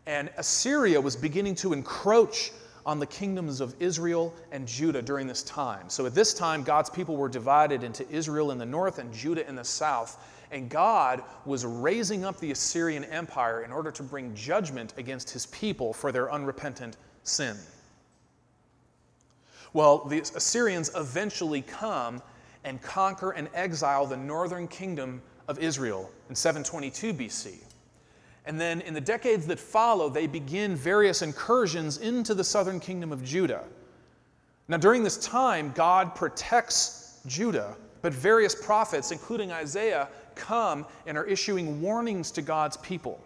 And 0.06 0.30
Assyria 0.38 0.98
was 0.98 1.14
beginning 1.14 1.54
to 1.56 1.74
encroach 1.74 2.52
on 2.86 2.98
the 2.98 3.06
kingdoms 3.06 3.60
of 3.60 3.74
Israel 3.80 4.34
and 4.50 4.66
Judah 4.66 5.02
during 5.02 5.26
this 5.26 5.42
time. 5.42 5.90
So 5.90 6.06
at 6.06 6.14
this 6.14 6.32
time, 6.32 6.62
God's 6.62 6.88
people 6.88 7.18
were 7.18 7.28
divided 7.28 7.84
into 7.84 8.08
Israel 8.08 8.50
in 8.50 8.56
the 8.56 8.64
north 8.64 8.98
and 8.98 9.12
Judah 9.12 9.46
in 9.46 9.54
the 9.56 9.64
south. 9.64 10.24
And 10.50 10.70
God 10.70 11.22
was 11.44 11.66
raising 11.66 12.24
up 12.24 12.40
the 12.40 12.50
Assyrian 12.50 13.04
Empire 13.04 13.64
in 13.64 13.70
order 13.70 13.90
to 13.90 14.02
bring 14.02 14.34
judgment 14.34 14.94
against 14.96 15.28
his 15.28 15.44
people 15.46 15.92
for 15.92 16.12
their 16.12 16.32
unrepentant 16.32 16.96
sin. 17.24 17.58
Well, 19.74 20.06
the 20.06 20.20
Assyrians 20.20 20.90
eventually 20.96 21.60
come 21.60 22.22
and 22.68 22.82
conquer 22.82 23.30
and 23.30 23.48
exile 23.54 24.06
the 24.06 24.16
northern 24.16 24.68
kingdom 24.68 25.22
of 25.48 25.58
Israel 25.58 26.10
in 26.28 26.34
722 26.34 27.14
BC. 27.14 27.54
And 28.44 28.60
then 28.60 28.82
in 28.82 28.92
the 28.92 29.00
decades 29.00 29.46
that 29.46 29.58
follow, 29.58 30.10
they 30.10 30.26
begin 30.26 30.76
various 30.76 31.22
incursions 31.22 31.96
into 31.98 32.34
the 32.34 32.44
southern 32.44 32.78
kingdom 32.78 33.10
of 33.10 33.24
Judah. 33.24 33.64
Now, 34.68 34.76
during 34.76 35.02
this 35.02 35.16
time, 35.16 35.72
God 35.74 36.14
protects 36.14 37.20
Judah, 37.26 37.74
but 38.02 38.12
various 38.12 38.54
prophets, 38.54 39.12
including 39.12 39.50
Isaiah, 39.50 40.08
come 40.34 40.84
and 41.06 41.16
are 41.16 41.24
issuing 41.24 41.80
warnings 41.80 42.30
to 42.32 42.42
God's 42.42 42.76
people. 42.76 43.18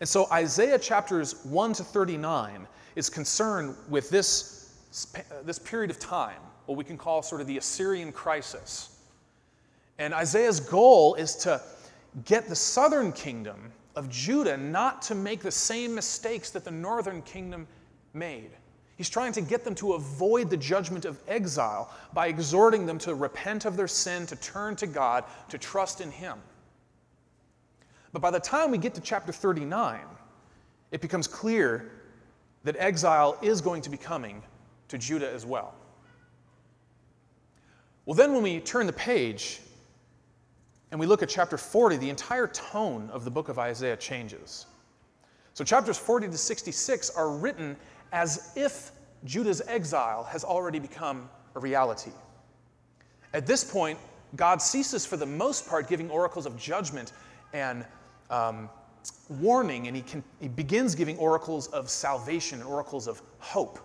And 0.00 0.08
so, 0.08 0.26
Isaiah 0.32 0.78
chapters 0.80 1.44
1 1.44 1.74
to 1.74 1.84
39 1.84 2.66
is 2.96 3.08
concerned 3.08 3.76
with 3.88 4.10
this, 4.10 4.74
uh, 5.14 5.42
this 5.44 5.60
period 5.60 5.92
of 5.92 6.00
time, 6.00 6.40
what 6.66 6.76
we 6.76 6.84
can 6.84 6.96
call 6.96 7.22
sort 7.22 7.40
of 7.40 7.46
the 7.46 7.58
Assyrian 7.58 8.12
crisis. 8.12 8.96
And 9.98 10.12
Isaiah's 10.12 10.60
goal 10.60 11.14
is 11.14 11.36
to 11.36 11.60
get 12.24 12.48
the 12.48 12.56
southern 12.56 13.12
kingdom 13.12 13.72
of 13.96 14.08
Judah 14.08 14.56
not 14.56 15.02
to 15.02 15.14
make 15.14 15.40
the 15.40 15.50
same 15.50 15.94
mistakes 15.94 16.50
that 16.50 16.64
the 16.64 16.70
northern 16.70 17.22
kingdom 17.22 17.66
made. 18.12 18.50
He's 18.96 19.10
trying 19.10 19.32
to 19.32 19.40
get 19.40 19.64
them 19.64 19.74
to 19.76 19.94
avoid 19.94 20.50
the 20.50 20.56
judgment 20.56 21.04
of 21.04 21.18
exile 21.26 21.92
by 22.12 22.28
exhorting 22.28 22.86
them 22.86 22.98
to 22.98 23.14
repent 23.14 23.64
of 23.64 23.76
their 23.76 23.88
sin, 23.88 24.26
to 24.26 24.36
turn 24.36 24.76
to 24.76 24.86
God, 24.86 25.24
to 25.48 25.58
trust 25.58 26.00
in 26.00 26.10
Him. 26.10 26.38
But 28.12 28.22
by 28.22 28.30
the 28.30 28.38
time 28.38 28.70
we 28.70 28.78
get 28.78 28.94
to 28.94 29.00
chapter 29.00 29.32
39, 29.32 30.00
it 30.92 31.00
becomes 31.00 31.26
clear 31.26 31.90
that 32.62 32.76
exile 32.78 33.36
is 33.42 33.60
going 33.60 33.82
to 33.82 33.90
be 33.90 33.96
coming 33.96 34.42
to 34.88 34.98
Judah 34.98 35.30
as 35.30 35.44
well. 35.44 35.74
Well, 38.06 38.14
then 38.14 38.32
when 38.32 38.42
we 38.42 38.60
turn 38.60 38.86
the 38.86 38.92
page 38.92 39.60
and 40.90 41.00
we 41.00 41.06
look 41.06 41.22
at 41.22 41.28
chapter 41.28 41.56
40, 41.56 41.96
the 41.96 42.10
entire 42.10 42.46
tone 42.46 43.08
of 43.10 43.24
the 43.24 43.30
book 43.30 43.48
of 43.48 43.58
Isaiah 43.58 43.96
changes. 43.96 44.66
So, 45.54 45.64
chapters 45.64 45.96
40 45.96 46.28
to 46.28 46.38
66 46.38 47.10
are 47.10 47.30
written 47.30 47.76
as 48.12 48.52
if 48.56 48.92
Judah's 49.24 49.62
exile 49.66 50.24
has 50.24 50.44
already 50.44 50.78
become 50.78 51.28
a 51.54 51.60
reality. 51.60 52.10
At 53.32 53.46
this 53.46 53.64
point, 53.64 53.98
God 54.36 54.60
ceases, 54.60 55.06
for 55.06 55.16
the 55.16 55.26
most 55.26 55.68
part, 55.68 55.88
giving 55.88 56.10
oracles 56.10 56.44
of 56.44 56.56
judgment 56.56 57.12
and 57.52 57.84
um, 58.30 58.68
warning, 59.28 59.86
and 59.86 59.96
he, 59.96 60.02
can, 60.02 60.22
he 60.40 60.48
begins 60.48 60.94
giving 60.94 61.16
oracles 61.18 61.68
of 61.68 61.88
salvation 61.88 62.60
and 62.60 62.68
oracles 62.68 63.06
of 63.06 63.22
hope. 63.38 63.78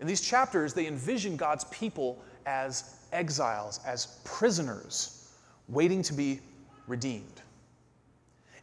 In 0.00 0.06
these 0.06 0.20
chapters, 0.20 0.74
they 0.74 0.86
envision 0.86 1.36
God's 1.36 1.64
people 1.64 2.22
as 2.46 2.96
exiles, 3.12 3.80
as 3.86 4.18
prisoners, 4.24 5.32
waiting 5.68 6.02
to 6.02 6.12
be 6.12 6.40
redeemed. 6.86 7.42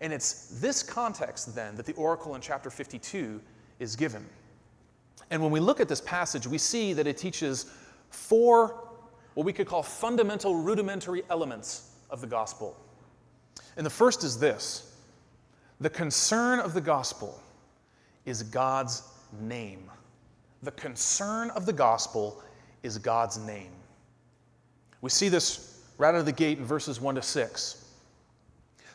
And 0.01 0.11
it's 0.11 0.59
this 0.59 0.81
context 0.81 1.55
then 1.55 1.75
that 1.75 1.85
the 1.85 1.93
oracle 1.93 2.35
in 2.35 2.41
chapter 2.41 2.69
52 2.69 3.39
is 3.79 3.95
given. 3.95 4.25
And 5.29 5.41
when 5.41 5.51
we 5.51 5.59
look 5.59 5.79
at 5.79 5.87
this 5.87 6.01
passage, 6.01 6.47
we 6.47 6.57
see 6.57 6.93
that 6.93 7.07
it 7.07 7.17
teaches 7.17 7.71
four, 8.09 8.89
what 9.35 9.45
we 9.45 9.53
could 9.53 9.67
call 9.67 9.83
fundamental, 9.83 10.55
rudimentary 10.55 11.23
elements 11.29 11.91
of 12.09 12.19
the 12.19 12.27
gospel. 12.27 12.75
And 13.77 13.85
the 13.85 13.91
first 13.91 14.23
is 14.23 14.39
this 14.39 14.95
the 15.79 15.89
concern 15.89 16.59
of 16.59 16.73
the 16.73 16.81
gospel 16.81 17.41
is 18.25 18.43
God's 18.43 19.03
name. 19.39 19.90
The 20.63 20.71
concern 20.71 21.49
of 21.51 21.65
the 21.65 21.73
gospel 21.73 22.43
is 22.83 22.97
God's 22.97 23.37
name. 23.37 23.71
We 25.01 25.09
see 25.09 25.29
this 25.29 25.83
right 25.97 26.09
out 26.09 26.15
of 26.15 26.25
the 26.25 26.31
gate 26.31 26.57
in 26.57 26.65
verses 26.65 27.01
1 27.01 27.15
to 27.15 27.21
6. 27.21 27.85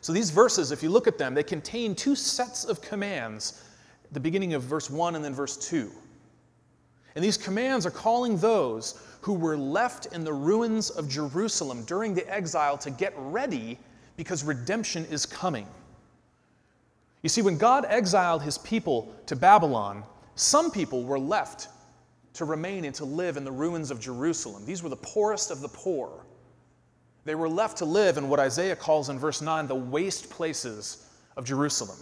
So 0.01 0.13
these 0.13 0.31
verses, 0.31 0.71
if 0.71 0.83
you 0.83 0.91
look 0.91 1.09
at 1.09 1.19
them, 1.19 1.35
they 1.35 1.43
contain 1.43 1.95
two 1.95 2.15
sets 2.15 2.65
of 2.65 2.81
commands 2.81 3.65
the 4.13 4.21
beginning 4.21 4.55
of 4.55 4.63
verse 4.63 4.89
1 4.89 5.17
and 5.17 5.25
then 5.25 5.35
verse 5.35 5.57
2. 5.69 5.91
And 7.17 7.25
these 7.25 7.37
commands 7.37 7.87
are 7.87 7.91
calling 7.91 8.37
those 8.39 9.03
who 9.21 9.33
were 9.33 9.57
left 9.57 10.07
in 10.15 10.23
the 10.23 10.33
ruins 10.33 10.91
of 10.91 11.09
Jerusalem 11.09 11.85
during 11.85 12.15
the 12.15 12.33
exile 12.33 12.79
to 12.79 12.91
get 12.91 13.15
ready 13.17 13.79
because 14.17 14.45
redemption 14.45 15.05
is 15.07 15.27
coming. 15.27 15.67
You 17.23 17.29
see, 17.29 17.43
when 17.43 17.59
God 17.59 17.87
exiled 17.89 18.43
his 18.43 18.59
people 18.59 19.13
to 19.27 19.35
Babylon, 19.35 20.05
some 20.37 20.71
people 20.71 21.03
were 21.03 21.19
left 21.19 21.69
to 22.35 22.45
remain 22.45 22.85
and 22.85 22.95
to 22.95 23.05
live 23.05 23.39
in 23.39 23.45
the 23.45 23.51
ruins 23.51 23.91
of 23.91 23.99
Jerusalem. 23.99 24.65
These 24.67 24.83
were 24.83 24.91
the 24.91 24.97
poorest 24.97 25.51
of 25.51 25.63
the 25.63 25.69
poor. 25.69 26.27
They 27.25 27.35
were 27.35 27.49
left 27.49 27.79
to 27.79 27.87
live 27.87 28.19
in 28.19 28.29
what 28.29 28.39
Isaiah 28.39 28.77
calls 28.77 29.09
in 29.09 29.19
verse 29.19 29.41
9 29.41 29.67
the 29.67 29.75
waste 29.75 30.31
places 30.31 31.09
of 31.37 31.45
Jerusalem. 31.45 31.99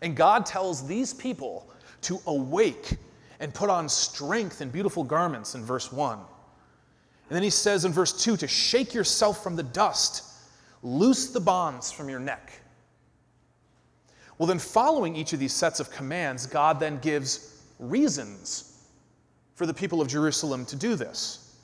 And 0.00 0.16
God 0.16 0.46
tells 0.46 0.86
these 0.86 1.12
people 1.12 1.68
to 2.02 2.20
awake 2.26 2.96
and 3.40 3.52
put 3.52 3.68
on 3.68 3.88
strength 3.88 4.60
and 4.60 4.70
beautiful 4.70 5.02
garments 5.02 5.56
in 5.56 5.64
verse 5.64 5.92
1. 5.92 6.18
And 6.18 7.36
then 7.36 7.42
he 7.42 7.50
says 7.50 7.84
in 7.84 7.92
verse 7.92 8.24
2 8.24 8.36
to 8.36 8.48
shake 8.48 8.94
yourself 8.94 9.42
from 9.42 9.56
the 9.56 9.62
dust, 9.64 10.22
loose 10.84 11.30
the 11.30 11.40
bonds 11.40 11.90
from 11.90 12.08
your 12.08 12.20
neck. 12.20 12.52
Well, 14.38 14.46
then, 14.46 14.60
following 14.60 15.16
each 15.16 15.32
of 15.32 15.40
these 15.40 15.52
sets 15.52 15.80
of 15.80 15.90
commands, 15.90 16.46
God 16.46 16.78
then 16.78 16.98
gives 17.00 17.60
reasons 17.78 18.86
for 19.54 19.66
the 19.66 19.74
people 19.74 20.00
of 20.00 20.06
Jerusalem 20.06 20.64
to 20.66 20.76
do 20.76 20.94
this. 20.94 21.56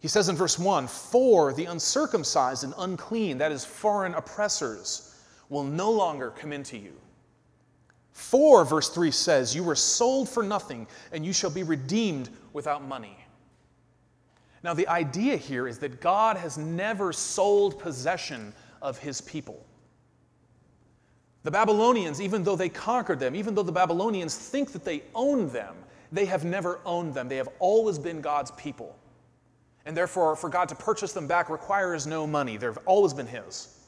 He 0.00 0.08
says 0.08 0.28
in 0.28 0.36
verse 0.36 0.58
1 0.58 0.86
For 0.86 1.54
the 1.54 1.64
uncircumcised 1.64 2.64
and 2.64 2.74
unclean, 2.78 3.38
that 3.38 3.50
is, 3.50 3.64
foreign 3.64 4.14
oppressors, 4.14 5.14
will 5.48 5.64
no 5.64 5.90
longer 5.90 6.30
come 6.30 6.52
into 6.52 6.76
you. 6.76 6.92
For, 8.12 8.64
verse 8.64 8.88
3 8.90 9.10
says, 9.10 9.54
You 9.54 9.64
were 9.64 9.74
sold 9.74 10.28
for 10.28 10.42
nothing, 10.42 10.86
and 11.12 11.24
you 11.24 11.32
shall 11.32 11.50
be 11.50 11.62
redeemed 11.62 12.30
without 12.52 12.84
money. 12.84 13.16
Now, 14.62 14.74
the 14.74 14.88
idea 14.88 15.36
here 15.36 15.68
is 15.68 15.78
that 15.78 16.00
God 16.00 16.36
has 16.36 16.58
never 16.58 17.12
sold 17.12 17.78
possession 17.78 18.52
of 18.82 18.98
his 18.98 19.20
people. 19.20 19.64
The 21.46 21.52
Babylonians, 21.52 22.20
even 22.20 22.42
though 22.42 22.56
they 22.56 22.68
conquered 22.68 23.20
them, 23.20 23.36
even 23.36 23.54
though 23.54 23.62
the 23.62 23.70
Babylonians 23.70 24.36
think 24.36 24.72
that 24.72 24.84
they 24.84 25.04
own 25.14 25.48
them, 25.50 25.76
they 26.10 26.24
have 26.24 26.44
never 26.44 26.80
owned 26.84 27.14
them. 27.14 27.28
They 27.28 27.36
have 27.36 27.48
always 27.60 28.00
been 28.00 28.20
God's 28.20 28.50
people. 28.50 28.98
And 29.84 29.96
therefore, 29.96 30.34
for 30.34 30.50
God 30.50 30.68
to 30.70 30.74
purchase 30.74 31.12
them 31.12 31.28
back 31.28 31.48
requires 31.48 32.04
no 32.04 32.26
money. 32.26 32.56
They've 32.56 32.76
always 32.84 33.14
been 33.14 33.28
His. 33.28 33.78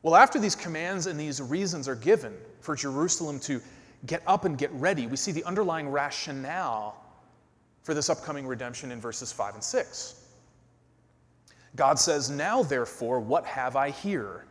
Well, 0.00 0.16
after 0.16 0.38
these 0.38 0.56
commands 0.56 1.06
and 1.06 1.20
these 1.20 1.42
reasons 1.42 1.88
are 1.88 1.94
given 1.94 2.32
for 2.60 2.74
Jerusalem 2.74 3.38
to 3.40 3.60
get 4.06 4.22
up 4.26 4.46
and 4.46 4.56
get 4.56 4.72
ready, 4.72 5.06
we 5.06 5.16
see 5.16 5.30
the 5.30 5.44
underlying 5.44 5.90
rationale 5.90 7.04
for 7.82 7.92
this 7.92 8.08
upcoming 8.08 8.46
redemption 8.46 8.90
in 8.90 8.98
verses 8.98 9.30
5 9.30 9.56
and 9.56 9.62
6. 9.62 10.24
God 11.76 11.98
says, 11.98 12.30
Now 12.30 12.62
therefore, 12.62 13.20
what 13.20 13.44
have 13.44 13.76
I 13.76 13.90
here? 13.90 14.46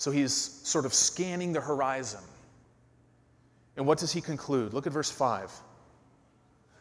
So 0.00 0.10
he's 0.10 0.32
sort 0.32 0.86
of 0.86 0.94
scanning 0.94 1.52
the 1.52 1.60
horizon. 1.60 2.22
And 3.76 3.86
what 3.86 3.98
does 3.98 4.10
he 4.10 4.22
conclude? 4.22 4.72
Look 4.72 4.86
at 4.86 4.94
verse 4.94 5.10
5. 5.10 5.52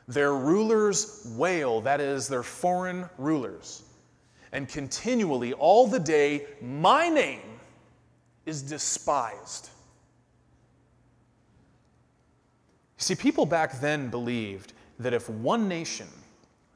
Their 0.07 0.33
rulers 0.35 1.29
wail, 1.35 1.81
that 1.81 1.99
is, 1.99 2.29
their 2.29 2.43
foreign 2.43 3.09
rulers, 3.17 3.83
and 4.53 4.69
continually 4.69 5.51
all 5.51 5.85
the 5.85 5.99
day, 5.99 6.47
my 6.61 7.09
name 7.09 7.59
is 8.45 8.61
despised. 8.61 9.67
See, 12.95 13.15
people 13.15 13.45
back 13.45 13.81
then 13.81 14.09
believed 14.09 14.71
that 14.97 15.13
if 15.13 15.29
one 15.29 15.67
nation 15.67 16.07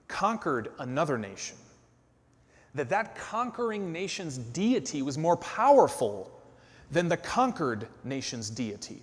conquered 0.10 0.74
another 0.80 1.18
nation, 1.18 1.56
that 2.76 2.90
that 2.90 3.16
conquering 3.16 3.94
nation's 3.94 4.38
deity 4.38 5.02
was 5.04 5.18
more 5.18 5.38
powerful 5.38 6.32
than 6.94 7.10
the 7.10 7.18
conquered 7.18 7.88
nation's 8.04 8.50
deity. 8.50 9.02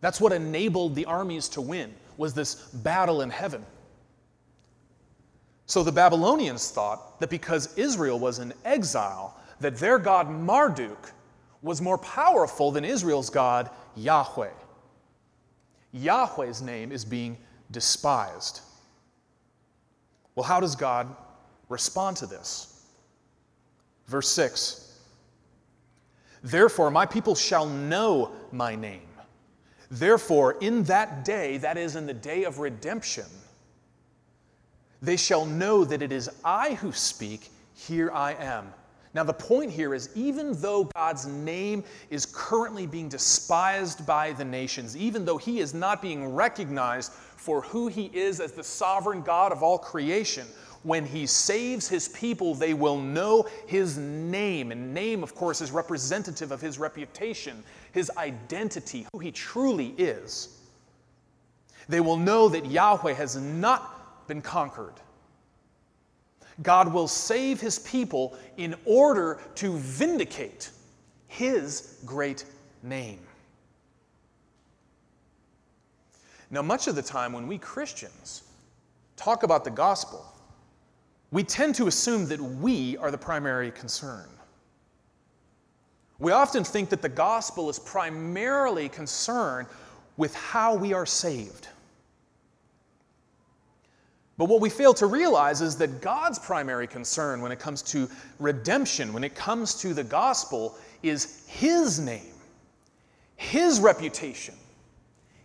That's 0.00 0.20
what 0.20 0.32
enabled 0.32 0.94
the 0.94 1.04
armies 1.06 1.48
to 1.50 1.60
win 1.60 1.92
was 2.16 2.32
this 2.32 2.54
battle 2.54 3.22
in 3.22 3.30
heaven. 3.30 3.64
So 5.66 5.82
the 5.82 5.92
Babylonians 5.92 6.70
thought 6.70 7.18
that 7.20 7.30
because 7.30 7.76
Israel 7.76 8.18
was 8.18 8.38
in 8.38 8.52
exile, 8.64 9.36
that 9.60 9.76
their 9.76 9.98
god 9.98 10.30
Marduk 10.30 11.10
was 11.62 11.80
more 11.80 11.98
powerful 11.98 12.70
than 12.70 12.84
Israel's 12.84 13.30
God 13.30 13.70
Yahweh. 13.96 14.50
Yahweh's 15.92 16.60
name 16.60 16.92
is 16.92 17.04
being 17.04 17.38
despised. 17.70 18.60
Well, 20.34 20.44
how 20.44 20.60
does 20.60 20.76
God 20.76 21.08
respond 21.68 22.18
to 22.18 22.26
this? 22.26 22.84
Verse 24.06 24.28
6 24.28 24.83
Therefore, 26.44 26.90
my 26.90 27.06
people 27.06 27.34
shall 27.34 27.66
know 27.66 28.30
my 28.52 28.76
name. 28.76 29.08
Therefore, 29.90 30.58
in 30.60 30.84
that 30.84 31.24
day, 31.24 31.56
that 31.58 31.78
is, 31.78 31.96
in 31.96 32.06
the 32.06 32.12
day 32.12 32.44
of 32.44 32.58
redemption, 32.58 33.24
they 35.00 35.16
shall 35.16 35.46
know 35.46 35.84
that 35.84 36.02
it 36.02 36.12
is 36.12 36.28
I 36.44 36.74
who 36.74 36.92
speak, 36.92 37.50
here 37.74 38.10
I 38.12 38.34
am. 38.34 38.72
Now, 39.14 39.24
the 39.24 39.32
point 39.32 39.70
here 39.70 39.94
is 39.94 40.10
even 40.14 40.60
though 40.60 40.90
God's 40.94 41.26
name 41.26 41.82
is 42.10 42.26
currently 42.26 42.86
being 42.86 43.08
despised 43.08 44.04
by 44.04 44.32
the 44.32 44.44
nations, 44.44 44.96
even 44.98 45.24
though 45.24 45.38
he 45.38 45.60
is 45.60 45.72
not 45.72 46.02
being 46.02 46.34
recognized 46.34 47.12
for 47.44 47.60
who 47.60 47.88
he 47.88 48.10
is 48.14 48.40
as 48.40 48.52
the 48.52 48.64
sovereign 48.64 49.20
God 49.20 49.52
of 49.52 49.62
all 49.62 49.78
creation, 49.78 50.46
when 50.82 51.04
he 51.04 51.26
saves 51.26 51.88
his 51.88 52.08
people, 52.08 52.54
they 52.54 52.74
will 52.74 52.98
know 52.98 53.46
his 53.66 53.98
name. 53.98 54.72
And 54.72 54.94
name, 54.94 55.22
of 55.22 55.34
course, 55.34 55.60
is 55.60 55.70
representative 55.70 56.52
of 56.52 56.60
his 56.60 56.78
reputation, 56.78 57.62
his 57.92 58.10
identity, 58.16 59.06
who 59.12 59.18
he 59.18 59.30
truly 59.30 59.94
is. 59.98 60.60
They 61.88 62.00
will 62.00 62.16
know 62.16 62.48
that 62.48 62.66
Yahweh 62.66 63.12
has 63.12 63.36
not 63.36 64.26
been 64.26 64.40
conquered 64.40 64.94
God 66.62 66.92
will 66.92 67.08
save 67.08 67.60
his 67.60 67.78
people 67.80 68.36
in 68.56 68.74
order 68.84 69.40
to 69.56 69.76
vindicate 69.76 70.70
his 71.26 71.98
great 72.04 72.44
name. 72.82 73.18
Now, 76.54 76.62
much 76.62 76.86
of 76.86 76.94
the 76.94 77.02
time 77.02 77.32
when 77.32 77.48
we 77.48 77.58
Christians 77.58 78.44
talk 79.16 79.42
about 79.42 79.64
the 79.64 79.72
gospel, 79.72 80.24
we 81.32 81.42
tend 81.42 81.74
to 81.74 81.88
assume 81.88 82.28
that 82.28 82.40
we 82.40 82.96
are 82.98 83.10
the 83.10 83.18
primary 83.18 83.72
concern. 83.72 84.28
We 86.20 86.30
often 86.30 86.62
think 86.62 86.90
that 86.90 87.02
the 87.02 87.08
gospel 87.08 87.68
is 87.70 87.80
primarily 87.80 88.88
concerned 88.88 89.66
with 90.16 90.32
how 90.36 90.76
we 90.76 90.92
are 90.92 91.04
saved. 91.04 91.66
But 94.38 94.44
what 94.44 94.60
we 94.60 94.70
fail 94.70 94.94
to 94.94 95.06
realize 95.06 95.60
is 95.60 95.76
that 95.78 96.00
God's 96.00 96.38
primary 96.38 96.86
concern 96.86 97.40
when 97.40 97.50
it 97.50 97.58
comes 97.58 97.82
to 97.82 98.08
redemption, 98.38 99.12
when 99.12 99.24
it 99.24 99.34
comes 99.34 99.74
to 99.80 99.92
the 99.92 100.04
gospel, 100.04 100.78
is 101.02 101.44
His 101.48 101.98
name, 101.98 102.34
His 103.34 103.80
reputation, 103.80 104.54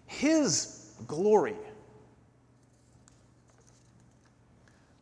His 0.05 0.78
glory. 1.07 1.55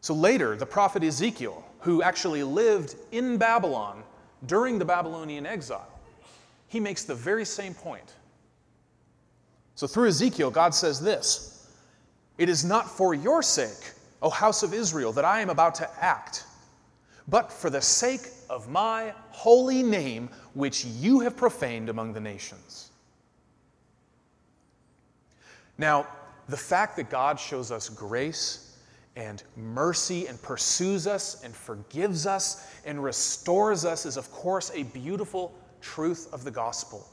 So 0.02 0.14
later, 0.14 0.56
the 0.56 0.66
prophet 0.66 1.04
Ezekiel, 1.04 1.66
who 1.80 2.02
actually 2.02 2.44
lived 2.44 2.96
in 3.12 3.38
Babylon 3.38 4.04
during 4.46 4.80
the 4.80 4.86
Babylonian 4.86 5.46
exile, 5.46 5.88
he 6.68 6.80
makes 6.80 7.04
the 7.04 7.16
very 7.16 7.46
same 7.46 7.74
point. 7.74 8.14
So 9.76 9.86
through 9.86 10.08
Ezekiel, 10.08 10.50
God 10.50 10.74
says 10.74 11.00
this. 11.00 11.70
It 12.38 12.50
is 12.50 12.64
not 12.64 12.90
for 12.90 13.14
your 13.14 13.42
sake, 13.42 13.94
O 14.22 14.30
house 14.30 14.64
of 14.64 14.74
Israel, 14.74 15.12
that 15.14 15.26
I 15.26 15.42
am 15.42 15.50
about 15.50 15.76
to 15.76 15.90
act, 16.04 16.46
but 17.28 17.52
for 17.52 17.70
the 17.70 17.82
sake 17.82 18.30
of 18.50 18.70
my 18.70 19.14
holy 19.30 19.84
name, 19.84 20.30
which 20.54 20.86
you 20.86 21.20
have 21.20 21.36
profaned 21.36 21.90
among 21.90 22.14
the 22.14 22.20
nations. 22.20 22.92
Now, 25.78 26.08
the 26.50 26.58
fact 26.58 26.96
that 26.96 27.10
God 27.10 27.40
shows 27.40 27.72
us 27.72 27.90
grace 27.90 28.78
and 29.16 29.44
mercy 29.56 30.28
and 30.28 30.42
pursues 30.42 31.08
us 31.08 31.44
and 31.44 31.56
forgives 31.56 32.26
us 32.26 32.68
and 32.86 33.04
restores 33.04 33.84
us 33.86 34.06
is, 34.06 34.18
of 34.18 34.32
course, 34.32 34.72
a 34.74 34.84
beautiful 34.84 35.54
truth 35.82 36.28
of 36.32 36.44
the 36.44 36.52
gospel. 36.52 37.08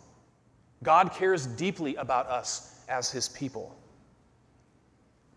God 0.83 1.13
cares 1.13 1.47
deeply 1.47 1.97
about 1.97 2.27
us 2.27 2.81
as 2.89 3.11
his 3.11 3.29
people. 3.29 3.75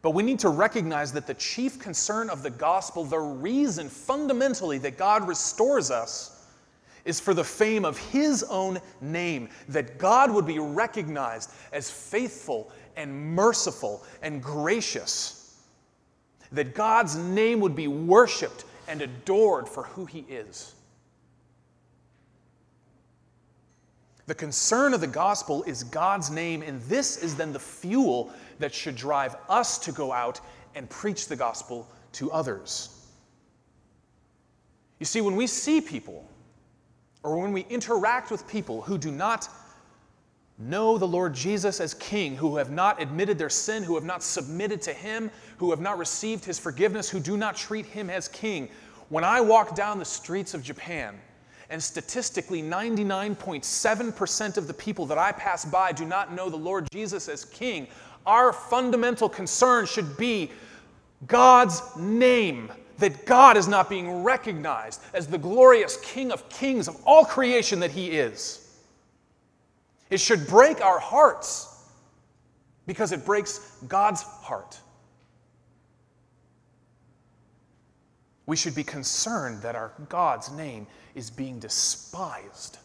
But 0.01 0.11
we 0.11 0.23
need 0.23 0.39
to 0.39 0.49
recognize 0.49 1.11
that 1.13 1.27
the 1.27 1.33
chief 1.33 1.79
concern 1.79 2.29
of 2.29 2.43
the 2.43 2.49
gospel, 2.49 3.03
the 3.03 3.19
reason 3.19 3.89
fundamentally 3.89 4.77
that 4.79 4.97
God 4.97 5.27
restores 5.27 5.89
us, 5.89 6.45
is 7.03 7.19
for 7.19 7.33
the 7.33 7.43
fame 7.43 7.85
of 7.85 7.97
His 7.97 8.43
own 8.43 8.79
name, 8.99 9.49
that 9.69 9.97
God 9.97 10.29
would 10.29 10.45
be 10.45 10.59
recognized 10.59 11.51
as 11.71 11.89
faithful 11.89 12.71
and 12.97 13.33
merciful 13.33 14.03
and 14.21 14.43
gracious, 14.43 15.55
that 16.51 16.73
God's 16.73 17.15
name 17.15 17.61
would 17.61 17.75
be 17.75 17.87
worshiped 17.87 18.65
and 18.87 19.01
adored 19.01 19.69
for 19.69 19.83
who 19.83 20.05
He 20.05 20.25
is. 20.27 20.73
The 24.25 24.35
concern 24.35 24.93
of 24.93 24.99
the 24.99 25.07
gospel 25.07 25.63
is 25.63 25.83
God's 25.85 26.29
name, 26.29 26.61
and 26.61 26.81
this 26.83 27.23
is 27.23 27.35
then 27.35 27.53
the 27.53 27.59
fuel 27.59 28.33
that 28.59 28.73
should 28.73 28.95
drive 28.95 29.37
us 29.47 29.77
to 29.79 29.93
go 29.93 30.11
out 30.11 30.41
and 30.75 30.89
preach 30.89 31.27
the 31.27 31.35
gospel 31.35 31.87
to 32.13 32.29
others. 32.31 32.89
You 34.99 35.05
see, 35.05 35.21
when 35.21 35.35
we 35.35 35.47
see 35.47 35.79
people, 35.79 36.27
or 37.23 37.37
when 37.37 37.53
we 37.53 37.65
interact 37.69 38.31
with 38.31 38.47
people 38.47 38.81
who 38.81 38.97
do 38.97 39.11
not 39.11 39.47
know 40.57 40.97
the 40.97 41.07
Lord 41.07 41.33
Jesus 41.33 41.79
as 41.79 41.93
King, 41.93 42.35
who 42.35 42.57
have 42.57 42.71
not 42.71 43.01
admitted 43.01 43.37
their 43.37 43.49
sin, 43.49 43.83
who 43.83 43.95
have 43.95 44.03
not 44.03 44.23
submitted 44.23 44.81
to 44.83 44.93
Him, 44.93 45.29
who 45.57 45.69
have 45.69 45.79
not 45.79 45.97
received 45.97 46.43
His 46.43 46.57
forgiveness, 46.57 47.09
who 47.09 47.19
do 47.19 47.37
not 47.37 47.55
treat 47.55 47.85
Him 47.85 48.09
as 48.09 48.27
King, 48.27 48.69
when 49.09 49.23
I 49.23 49.39
walk 49.39 49.75
down 49.75 49.99
the 49.99 50.05
streets 50.05 50.53
of 50.53 50.63
Japan, 50.63 51.15
and 51.69 51.81
statistically, 51.81 52.61
99.7% 52.61 54.57
of 54.57 54.67
the 54.67 54.73
people 54.73 55.05
that 55.05 55.17
I 55.17 55.31
pass 55.31 55.65
by 55.65 55.91
do 55.91 56.05
not 56.05 56.33
know 56.33 56.49
the 56.49 56.57
Lord 56.57 56.87
Jesus 56.91 57.29
as 57.29 57.45
King, 57.45 57.87
our 58.25 58.51
fundamental 58.51 59.29
concern 59.29 59.85
should 59.85 60.17
be 60.17 60.51
God's 61.27 61.81
name, 61.97 62.71
that 62.97 63.25
God 63.25 63.57
is 63.57 63.67
not 63.67 63.89
being 63.89 64.23
recognized 64.23 65.01
as 65.13 65.27
the 65.27 65.37
glorious 65.37 65.97
King 65.97 66.31
of 66.31 66.47
kings 66.49 66.87
of 66.87 66.97
all 67.05 67.25
creation 67.25 67.79
that 67.79 67.91
He 67.91 68.11
is. 68.11 68.66
It 70.09 70.19
should 70.19 70.47
break 70.47 70.81
our 70.81 70.99
hearts 70.99 71.85
because 72.85 73.11
it 73.11 73.25
breaks 73.25 73.59
God's 73.87 74.23
heart. 74.23 74.79
We 78.45 78.55
should 78.55 78.75
be 78.75 78.83
concerned 78.83 79.61
that 79.61 79.75
our 79.75 79.91
God's 80.07 80.49
name 80.51 80.87
is 81.15 81.29
being 81.29 81.59
despised. 81.59 82.77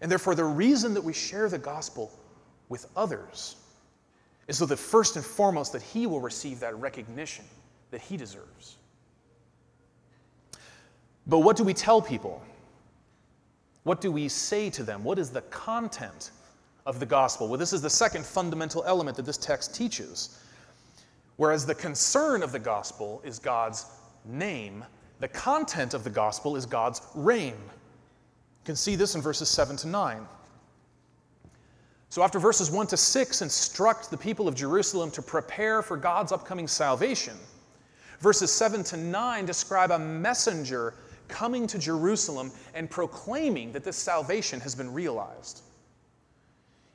And 0.00 0.10
therefore, 0.10 0.34
the 0.34 0.44
reason 0.44 0.94
that 0.94 1.04
we 1.04 1.12
share 1.12 1.48
the 1.48 1.58
gospel 1.58 2.10
with 2.68 2.86
others 2.96 3.56
is 4.48 4.58
so 4.58 4.66
that 4.66 4.78
first 4.78 5.16
and 5.16 5.24
foremost 5.24 5.72
that 5.72 5.82
he 5.82 6.06
will 6.06 6.20
receive 6.20 6.60
that 6.60 6.78
recognition 6.78 7.44
that 7.90 8.00
he 8.00 8.16
deserves. 8.16 8.76
But 11.26 11.40
what 11.40 11.56
do 11.56 11.64
we 11.64 11.74
tell 11.74 12.00
people? 12.00 12.42
What 13.86 14.00
do 14.00 14.10
we 14.10 14.26
say 14.26 14.68
to 14.70 14.82
them? 14.82 15.04
What 15.04 15.16
is 15.16 15.30
the 15.30 15.42
content 15.42 16.32
of 16.86 16.98
the 16.98 17.06
gospel? 17.06 17.46
Well, 17.46 17.56
this 17.56 17.72
is 17.72 17.80
the 17.80 17.88
second 17.88 18.26
fundamental 18.26 18.82
element 18.84 19.16
that 19.16 19.24
this 19.24 19.36
text 19.36 19.76
teaches. 19.76 20.40
Whereas 21.36 21.64
the 21.64 21.76
concern 21.76 22.42
of 22.42 22.50
the 22.50 22.58
gospel 22.58 23.22
is 23.24 23.38
God's 23.38 23.86
name, 24.24 24.84
the 25.20 25.28
content 25.28 25.94
of 25.94 26.02
the 26.02 26.10
gospel 26.10 26.56
is 26.56 26.66
God's 26.66 27.00
reign. 27.14 27.54
You 27.54 28.64
can 28.64 28.74
see 28.74 28.96
this 28.96 29.14
in 29.14 29.22
verses 29.22 29.48
7 29.48 29.76
to 29.76 29.86
9. 29.86 30.26
So, 32.08 32.24
after 32.24 32.40
verses 32.40 32.72
1 32.72 32.88
to 32.88 32.96
6 32.96 33.40
instruct 33.40 34.10
the 34.10 34.16
people 34.16 34.48
of 34.48 34.56
Jerusalem 34.56 35.12
to 35.12 35.22
prepare 35.22 35.80
for 35.80 35.96
God's 35.96 36.32
upcoming 36.32 36.66
salvation, 36.66 37.36
verses 38.18 38.50
7 38.50 38.82
to 38.82 38.96
9 38.96 39.46
describe 39.46 39.92
a 39.92 39.98
messenger 40.00 40.94
coming 41.28 41.66
to 41.66 41.78
Jerusalem 41.78 42.52
and 42.74 42.90
proclaiming 42.90 43.72
that 43.72 43.84
this 43.84 43.96
salvation 43.96 44.60
has 44.60 44.74
been 44.74 44.92
realized. 44.92 45.62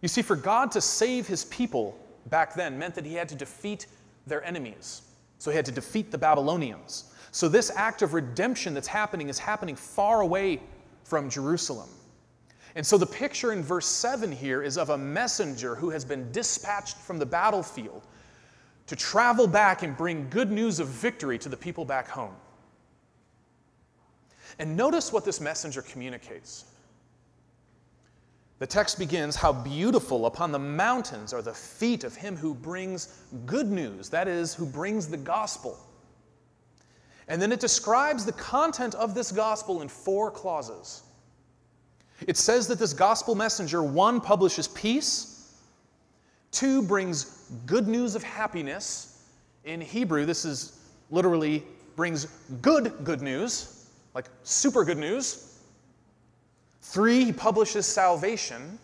You 0.02 0.08
see, 0.08 0.22
for 0.22 0.36
God 0.36 0.72
to 0.72 0.82
save 0.82 1.28
his 1.28 1.46
people 1.46 1.98
back 2.28 2.54
then 2.54 2.78
meant 2.78 2.96
that 2.96 3.06
he 3.06 3.14
had 3.14 3.30
to 3.30 3.36
defeat 3.36 3.88
their 4.28 4.44
enemies. 4.44 5.04
So 5.38 5.52
he 5.52 5.56
had 5.56 5.66
to 5.66 5.72
defeat 5.72 6.12
the 6.12 6.18
Babylonians. 6.18 7.06
So, 7.32 7.48
this 7.48 7.72
act 7.76 8.02
of 8.02 8.14
redemption 8.14 8.74
that's 8.74 8.88
happening 8.88 9.30
is 9.30 9.40
happening 9.40 9.76
far 9.76 10.22
away 10.22 10.60
from 11.06 11.30
Jerusalem. 11.30 11.90
And 12.76 12.86
so, 12.86 12.98
the 12.98 13.06
picture 13.06 13.54
in 13.54 13.64
verse 13.64 13.86
7 13.86 14.32
here 14.32 14.62
is 14.62 14.78
of 14.78 14.90
a 14.90 14.98
messenger 14.98 15.76
who 15.76 15.90
has 15.90 16.04
been 16.04 16.30
dispatched 16.32 16.98
from 16.98 17.18
the 17.18 17.26
battlefield 17.26 18.06
to 18.88 18.96
travel 18.98 19.48
back 19.48 19.84
and 19.84 19.96
bring 19.96 20.30
good 20.30 20.52
news 20.52 20.80
of 20.82 20.88
victory 20.90 21.40
to 21.40 21.48
the 21.48 21.56
people 21.56 21.86
back 21.86 22.10
home. 22.10 22.36
And 24.60 24.76
notice 24.76 25.12
what 25.12 25.26
this 25.26 25.42
messenger 25.42 25.82
communicates. 25.82 26.66
The 28.60 28.68
text 28.68 29.00
begins 29.00 29.36
How 29.36 29.52
beautiful 29.52 30.28
upon 30.28 30.52
the 30.52 30.60
mountains 30.60 31.34
are 31.34 31.42
the 31.42 31.54
feet 31.54 32.04
of 32.04 32.16
him 32.16 32.38
who 32.38 32.54
brings 32.54 33.08
good 33.48 33.72
news, 33.72 34.10
that 34.10 34.28
is, 34.28 34.54
who 34.54 34.68
brings 34.68 35.08
the 35.08 35.18
gospel. 35.18 35.80
And 37.28 37.42
then 37.42 37.52
it 37.52 37.60
describes 37.60 38.26
the 38.26 38.34
content 38.34 38.94
of 38.94 39.16
this 39.16 39.32
gospel 39.32 39.82
in 39.82 39.88
four 39.88 40.30
clauses. 40.30 41.02
It 42.28 42.38
says 42.38 42.68
that 42.68 42.78
this 42.78 42.94
gospel 42.94 43.34
messenger, 43.34 43.82
one, 43.82 44.22
publishes 44.22 44.68
peace, 44.68 45.56
two, 46.52 46.84
brings 46.84 47.50
good 47.66 47.88
news 47.88 48.14
of 48.14 48.22
happiness. 48.22 49.24
In 49.66 49.82
Hebrew, 49.82 50.26
this 50.26 50.46
is 50.46 50.80
literally 51.10 51.64
brings 51.96 52.26
good 52.62 52.94
good 53.04 53.22
news, 53.22 53.81
like 54.14 54.28
super 54.44 54.84
good 54.84 54.98
news. 54.98 55.60
Three, 56.82 57.26
he 57.26 57.32
publishes 57.32 57.86
salvation. 57.86 58.80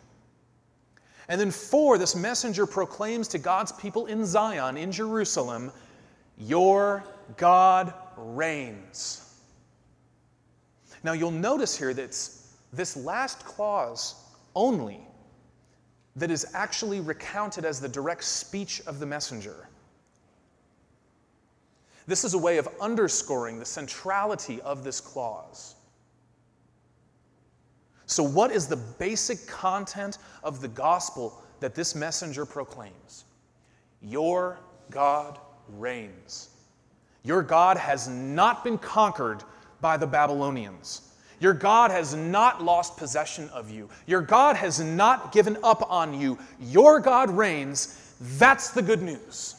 And 1.29 1.41
then 1.41 1.51
four, 1.51 1.97
this 1.97 2.15
messenger 2.15 2.65
proclaims 2.65 3.27
to 3.29 3.37
God's 3.37 3.71
people 3.73 4.05
in 4.05 4.25
Zion, 4.25 4.77
in 4.77 4.91
Jerusalem, 4.91 5.71
Your 6.37 7.03
God 7.35 7.93
reigns. 8.15 9.23
Now 11.03 11.13
you'll 11.13 11.31
notice 11.31 11.77
here 11.77 11.93
that 11.93 12.03
it's 12.03 12.53
this 12.73 12.95
last 12.95 13.43
clause 13.45 14.15
only 14.55 14.99
that 16.15 16.31
is 16.31 16.47
actually 16.53 16.99
recounted 16.99 17.63
as 17.65 17.79
the 17.79 17.89
direct 17.89 18.23
speech 18.23 18.81
of 18.87 18.99
the 18.99 19.05
messenger. 19.05 19.69
This 22.07 22.23
is 22.23 22.33
a 22.33 22.37
way 22.37 22.57
of 22.57 22.69
underscoring 22.79 23.59
the 23.59 23.65
centrality 23.65 24.61
of 24.61 24.83
this 24.83 25.01
clause. 25.01 25.75
So, 28.05 28.23
what 28.23 28.51
is 28.51 28.67
the 28.67 28.77
basic 28.77 29.45
content 29.47 30.17
of 30.41 30.61
the 30.61 30.69
gospel 30.69 31.43
that 31.59 31.75
this 31.75 31.93
messenger 31.93 32.45
proclaims? 32.45 33.25
Your 34.01 34.59
God 34.89 35.37
reigns. 35.67 36.49
Your 37.23 37.41
God 37.41 37.75
has 37.75 38.07
not 38.07 38.63
been 38.63 38.77
conquered 38.77 39.43
by 39.81 39.97
the 39.97 40.07
Babylonians. 40.07 41.01
Your 41.41 41.53
God 41.53 41.91
has 41.91 42.15
not 42.15 42.63
lost 42.63 42.95
possession 42.95 43.49
of 43.49 43.69
you. 43.69 43.89
Your 44.05 44.21
God 44.21 44.55
has 44.55 44.79
not 44.79 45.33
given 45.33 45.57
up 45.61 45.91
on 45.91 46.19
you. 46.19 46.39
Your 46.59 47.01
God 47.01 47.29
reigns. 47.29 48.15
That's 48.37 48.71
the 48.71 48.81
good 48.81 49.01
news. 49.01 49.56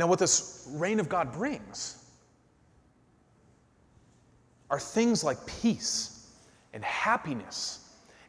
Now, 0.00 0.06
what 0.06 0.18
this 0.18 0.66
reign 0.70 0.98
of 0.98 1.10
God 1.10 1.30
brings 1.30 2.02
are 4.70 4.80
things 4.80 5.22
like 5.22 5.36
peace 5.44 6.26
and 6.72 6.82
happiness 6.82 7.80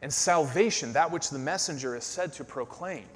and 0.02 0.12
salvation, 0.12 0.92
that 0.92 1.10
which 1.10 1.30
the 1.30 1.38
messenger 1.38 1.96
is 1.96 2.04
said 2.04 2.34
to 2.34 2.44
proclaim. 2.44 3.06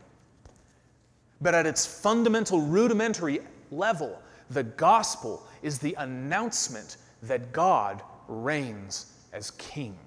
But 1.42 1.54
at 1.54 1.66
its 1.66 1.84
fundamental, 1.84 2.62
rudimentary 2.62 3.40
level, 3.70 4.18
the 4.48 4.62
gospel 4.62 5.46
is 5.62 5.78
the 5.78 5.94
announcement 5.98 6.96
that 7.24 7.52
God 7.52 8.00
reigns 8.26 9.12
as 9.34 9.50
king. 9.50 9.98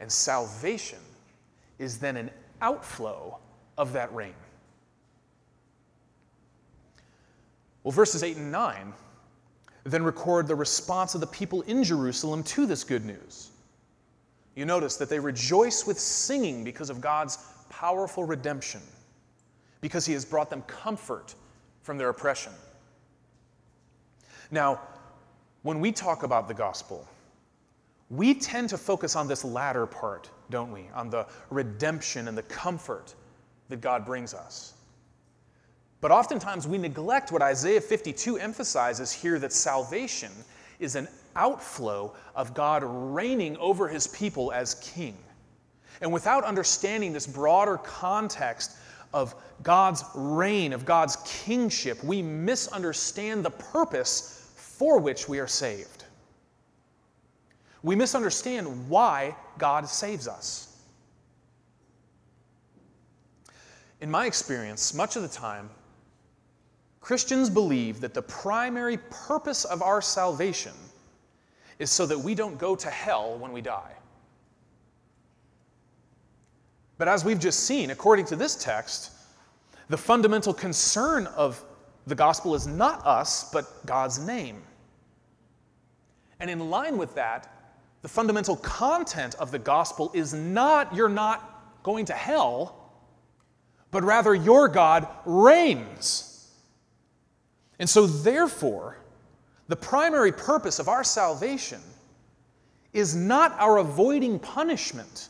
And 0.00 0.12
salvation 0.12 0.98
is 1.78 1.96
then 1.96 2.18
an 2.18 2.30
outflow 2.60 3.38
of 3.78 3.94
that 3.94 4.14
reign. 4.14 4.34
Well, 7.86 7.92
verses 7.92 8.24
8 8.24 8.36
and 8.36 8.50
9 8.50 8.92
then 9.84 10.02
record 10.02 10.48
the 10.48 10.56
response 10.56 11.14
of 11.14 11.20
the 11.20 11.28
people 11.28 11.62
in 11.62 11.84
Jerusalem 11.84 12.42
to 12.42 12.66
this 12.66 12.82
good 12.82 13.04
news. 13.04 13.52
You 14.56 14.64
notice 14.64 14.96
that 14.96 15.08
they 15.08 15.20
rejoice 15.20 15.86
with 15.86 15.96
singing 15.96 16.64
because 16.64 16.90
of 16.90 17.00
God's 17.00 17.38
powerful 17.68 18.24
redemption, 18.24 18.80
because 19.80 20.04
he 20.04 20.12
has 20.14 20.24
brought 20.24 20.50
them 20.50 20.62
comfort 20.62 21.36
from 21.82 21.96
their 21.96 22.08
oppression. 22.08 22.50
Now, 24.50 24.80
when 25.62 25.78
we 25.78 25.92
talk 25.92 26.24
about 26.24 26.48
the 26.48 26.54
gospel, 26.54 27.06
we 28.10 28.34
tend 28.34 28.68
to 28.70 28.78
focus 28.78 29.14
on 29.14 29.28
this 29.28 29.44
latter 29.44 29.86
part, 29.86 30.28
don't 30.50 30.72
we? 30.72 30.86
On 30.92 31.08
the 31.08 31.24
redemption 31.50 32.26
and 32.26 32.36
the 32.36 32.42
comfort 32.42 33.14
that 33.68 33.80
God 33.80 34.04
brings 34.04 34.34
us. 34.34 34.75
But 36.00 36.10
oftentimes 36.10 36.68
we 36.68 36.78
neglect 36.78 37.32
what 37.32 37.42
Isaiah 37.42 37.80
52 37.80 38.38
emphasizes 38.38 39.12
here 39.12 39.38
that 39.38 39.52
salvation 39.52 40.32
is 40.78 40.94
an 40.94 41.08
outflow 41.34 42.14
of 42.34 42.54
God 42.54 42.82
reigning 42.84 43.56
over 43.56 43.88
his 43.88 44.06
people 44.08 44.52
as 44.52 44.74
king. 44.76 45.16
And 46.00 46.12
without 46.12 46.44
understanding 46.44 47.12
this 47.12 47.26
broader 47.26 47.78
context 47.78 48.76
of 49.14 49.34
God's 49.62 50.04
reign, 50.14 50.72
of 50.72 50.84
God's 50.84 51.16
kingship, 51.24 52.02
we 52.04 52.20
misunderstand 52.20 53.44
the 53.44 53.50
purpose 53.50 54.52
for 54.54 54.98
which 54.98 55.28
we 55.28 55.38
are 55.38 55.46
saved. 55.46 56.04
We 57.82 57.96
misunderstand 57.96 58.88
why 58.88 59.34
God 59.58 59.88
saves 59.88 60.28
us. 60.28 60.76
In 64.00 64.10
my 64.10 64.26
experience, 64.26 64.92
much 64.92 65.16
of 65.16 65.22
the 65.22 65.28
time, 65.28 65.70
Christians 67.06 67.48
believe 67.48 68.00
that 68.00 68.14
the 68.14 68.22
primary 68.22 68.96
purpose 69.10 69.64
of 69.64 69.80
our 69.80 70.02
salvation 70.02 70.72
is 71.78 71.88
so 71.88 72.04
that 72.04 72.18
we 72.18 72.34
don't 72.34 72.58
go 72.58 72.74
to 72.74 72.90
hell 72.90 73.38
when 73.38 73.52
we 73.52 73.60
die. 73.60 73.92
But 76.98 77.06
as 77.06 77.24
we've 77.24 77.38
just 77.38 77.60
seen, 77.60 77.90
according 77.90 78.24
to 78.24 78.34
this 78.34 78.56
text, 78.56 79.12
the 79.88 79.96
fundamental 79.96 80.52
concern 80.52 81.28
of 81.28 81.64
the 82.08 82.14
gospel 82.16 82.56
is 82.56 82.66
not 82.66 83.06
us, 83.06 83.52
but 83.52 83.86
God's 83.86 84.18
name. 84.18 84.60
And 86.40 86.50
in 86.50 86.70
line 86.70 86.98
with 86.98 87.14
that, 87.14 87.78
the 88.02 88.08
fundamental 88.08 88.56
content 88.56 89.36
of 89.36 89.52
the 89.52 89.60
gospel 89.60 90.10
is 90.12 90.34
not 90.34 90.92
you're 90.92 91.08
not 91.08 91.84
going 91.84 92.06
to 92.06 92.14
hell, 92.14 92.90
but 93.92 94.02
rather 94.02 94.34
your 94.34 94.66
God 94.66 95.06
reigns. 95.24 96.32
And 97.78 97.88
so, 97.88 98.06
therefore, 98.06 98.98
the 99.68 99.76
primary 99.76 100.32
purpose 100.32 100.78
of 100.78 100.88
our 100.88 101.04
salvation 101.04 101.80
is 102.92 103.14
not 103.14 103.54
our 103.58 103.78
avoiding 103.78 104.38
punishment, 104.38 105.28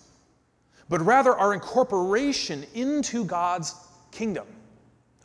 but 0.89 1.01
rather 1.05 1.35
our 1.35 1.55
incorporation 1.55 2.65
into 2.75 3.25
God's 3.25 3.75
kingdom, 4.13 4.47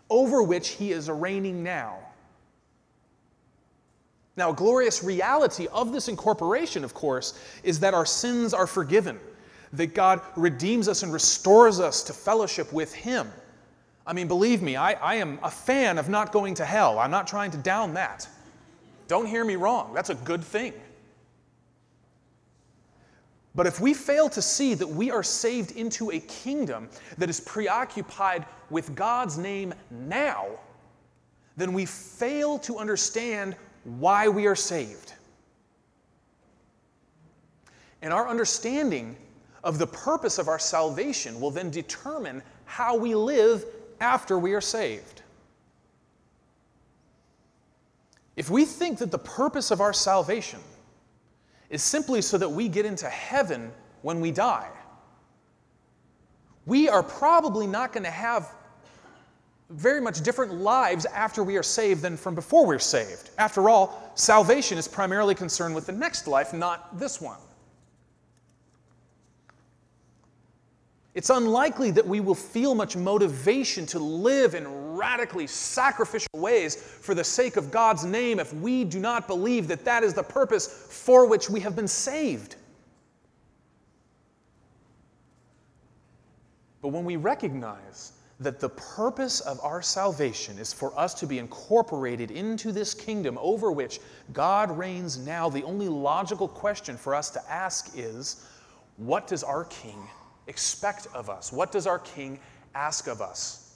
over 0.09 0.41
which 0.41 0.69
He 0.69 0.91
is 0.91 1.09
reigning 1.09 1.61
now. 1.61 1.99
Now, 4.37 4.51
a 4.51 4.53
glorious 4.53 5.03
reality 5.03 5.67
of 5.67 5.91
this 5.91 6.07
incorporation, 6.07 6.83
of 6.83 6.93
course, 6.93 7.39
is 7.63 7.79
that 7.81 7.93
our 7.93 8.05
sins 8.05 8.53
are 8.53 8.65
forgiven, 8.65 9.19
that 9.73 9.93
God 9.93 10.21
redeems 10.35 10.87
us 10.87 11.03
and 11.03 11.13
restores 11.13 11.79
us 11.79 12.01
to 12.03 12.13
fellowship 12.13 12.71
with 12.73 12.93
Him. 12.93 13.29
I 14.05 14.13
mean, 14.13 14.27
believe 14.27 14.61
me, 14.61 14.75
I, 14.75 14.93
I 14.93 15.15
am 15.15 15.39
a 15.43 15.51
fan 15.51 15.97
of 15.97 16.09
not 16.09 16.31
going 16.31 16.55
to 16.55 16.65
hell. 16.65 16.99
I'm 16.99 17.11
not 17.11 17.27
trying 17.27 17.51
to 17.51 17.57
down 17.57 17.93
that. 17.93 18.27
Don't 19.07 19.25
hear 19.25 19.45
me 19.45 19.55
wrong, 19.55 19.93
that's 19.93 20.09
a 20.09 20.15
good 20.15 20.43
thing. 20.43 20.73
But 23.53 23.67
if 23.67 23.81
we 23.81 23.93
fail 23.93 24.29
to 24.29 24.41
see 24.41 24.73
that 24.75 24.87
we 24.87 25.11
are 25.11 25.23
saved 25.23 25.71
into 25.75 26.11
a 26.11 26.19
kingdom 26.19 26.87
that 27.17 27.29
is 27.29 27.39
preoccupied 27.41 28.45
with 28.69 28.95
God's 28.95 29.37
name 29.37 29.73
now, 29.89 30.47
then 31.57 31.73
we 31.73 31.85
fail 31.85 32.57
to 32.59 32.77
understand 32.77 33.55
why 33.83 34.29
we 34.29 34.47
are 34.47 34.55
saved. 34.55 35.13
And 38.01 38.13
our 38.13 38.27
understanding 38.27 39.17
of 39.63 39.77
the 39.77 39.87
purpose 39.87 40.39
of 40.39 40.47
our 40.47 40.57
salvation 40.57 41.39
will 41.39 41.51
then 41.51 41.69
determine 41.69 42.41
how 42.65 42.95
we 42.95 43.13
live 43.13 43.65
after 44.01 44.37
we 44.37 44.53
are 44.53 44.61
saved. 44.61 45.21
If 48.35 48.49
we 48.49 48.65
think 48.65 48.97
that 48.97 49.11
the 49.11 49.19
purpose 49.19 49.71
of 49.71 49.79
our 49.79 49.93
salvation 49.93 50.59
is 51.69 51.83
simply 51.83 52.21
so 52.21 52.37
that 52.37 52.49
we 52.49 52.67
get 52.67 52.85
into 52.85 53.07
heaven 53.07 53.71
when 54.01 54.19
we 54.19 54.31
die, 54.31 54.69
we 56.65 56.89
are 56.89 57.03
probably 57.03 57.67
not 57.67 57.93
going 57.93 58.03
to 58.03 58.11
have 58.11 58.51
very 59.69 60.01
much 60.01 60.21
different 60.21 60.53
lives 60.53 61.05
after 61.05 61.43
we 61.43 61.55
are 61.55 61.63
saved 61.63 62.01
than 62.01 62.17
from 62.17 62.35
before 62.35 62.65
we're 62.65 62.79
saved. 62.79 63.29
After 63.37 63.69
all, 63.69 64.11
salvation 64.15 64.77
is 64.77 64.87
primarily 64.87 65.33
concerned 65.33 65.73
with 65.73 65.85
the 65.85 65.93
next 65.93 66.27
life, 66.27 66.53
not 66.53 66.99
this 66.99 67.21
one. 67.21 67.39
It's 71.13 71.29
unlikely 71.29 71.91
that 71.91 72.07
we 72.07 72.21
will 72.21 72.35
feel 72.35 72.73
much 72.73 72.95
motivation 72.95 73.85
to 73.87 73.99
live 73.99 74.55
in 74.55 74.95
radically 74.95 75.45
sacrificial 75.45 76.39
ways 76.39 76.75
for 76.75 77.13
the 77.13 77.23
sake 77.23 77.57
of 77.57 77.69
God's 77.69 78.05
name 78.05 78.39
if 78.39 78.53
we 78.53 78.85
do 78.85 78.99
not 78.99 79.27
believe 79.27 79.67
that 79.67 79.83
that 79.83 80.03
is 80.03 80.13
the 80.13 80.23
purpose 80.23 80.67
for 80.67 81.27
which 81.27 81.49
we 81.49 81.59
have 81.59 81.75
been 81.75 81.87
saved. 81.87 82.55
But 86.81 86.89
when 86.89 87.03
we 87.03 87.17
recognize 87.17 88.13
that 88.39 88.59
the 88.59 88.69
purpose 88.69 89.41
of 89.41 89.59
our 89.61 89.81
salvation 89.81 90.57
is 90.57 90.73
for 90.73 90.97
us 90.97 91.13
to 91.15 91.27
be 91.27 91.39
incorporated 91.39 92.31
into 92.31 92.71
this 92.71 92.93
kingdom 92.93 93.37
over 93.39 93.71
which 93.71 93.99
God 94.33 94.75
reigns 94.75 95.17
now, 95.17 95.49
the 95.49 95.63
only 95.63 95.89
logical 95.89 96.47
question 96.47 96.97
for 96.97 97.13
us 97.13 97.29
to 97.31 97.51
ask 97.51 97.91
is 97.95 98.47
what 98.97 99.27
does 99.27 99.43
our 99.43 99.65
King 99.65 100.07
expect 100.47 101.07
of 101.13 101.29
us? 101.29 101.51
What 101.51 101.71
does 101.71 101.87
our 101.87 101.99
King 101.99 102.39
ask 102.75 103.07
of 103.07 103.21
us? 103.21 103.75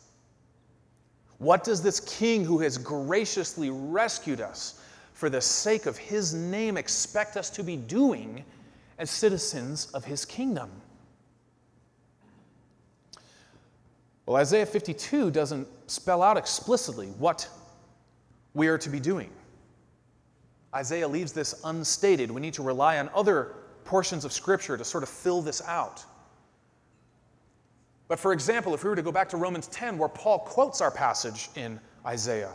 What 1.38 1.64
does 1.64 1.82
this 1.82 2.00
King 2.00 2.46
who 2.46 2.60
has 2.60 2.78
graciously 2.78 3.70
rescued 3.70 4.42
us 4.42 4.82
for 5.14 5.30
the 5.30 5.42
sake 5.42 5.86
of 5.86 5.98
his 5.98 6.34
name 6.34 6.78
expect 6.78 7.38
us 7.38 7.50
to 7.52 7.64
be 7.64 7.76
doing 7.76 8.44
as 8.98 9.10
citizens 9.10 9.88
of 9.94 10.06
his 10.06 10.26
kingdom? 10.26 10.70
Well, 14.26 14.38
Isaiah 14.38 14.66
52 14.66 15.30
doesn't 15.32 15.68
spell 15.90 16.22
out 16.22 16.38
explicitly 16.38 17.08
what 17.20 17.48
we 18.54 18.68
are 18.68 18.78
to 18.78 18.90
be 18.90 19.00
doing. 19.00 19.30
Isaiah 20.74 21.08
leaves 21.08 21.32
this 21.32 21.62
unstated. 21.64 22.32
We 22.32 22.42
need 22.42 22.56
to 22.56 22.64
rely 22.64 22.98
on 22.98 23.10
other 23.14 23.56
portions 23.84 24.26
of 24.26 24.34
Scripture 24.34 24.78
to 24.78 24.84
sort 24.84 25.04
of 25.04 25.10
fill 25.10 25.42
this 25.42 25.62
out. 25.62 26.04
But 28.08 28.20
for 28.20 28.34
example, 28.34 28.74
if 28.74 28.84
we 28.84 28.90
were 28.90 28.96
to 28.96 29.02
go 29.02 29.12
back 29.12 29.30
to 29.30 29.38
Romans 29.38 29.68
10, 29.68 29.98
where 29.98 30.10
Paul 30.10 30.40
quotes 30.40 30.82
our 30.82 30.92
passage 30.92 31.50
in 31.56 31.80
Isaiah, 32.06 32.54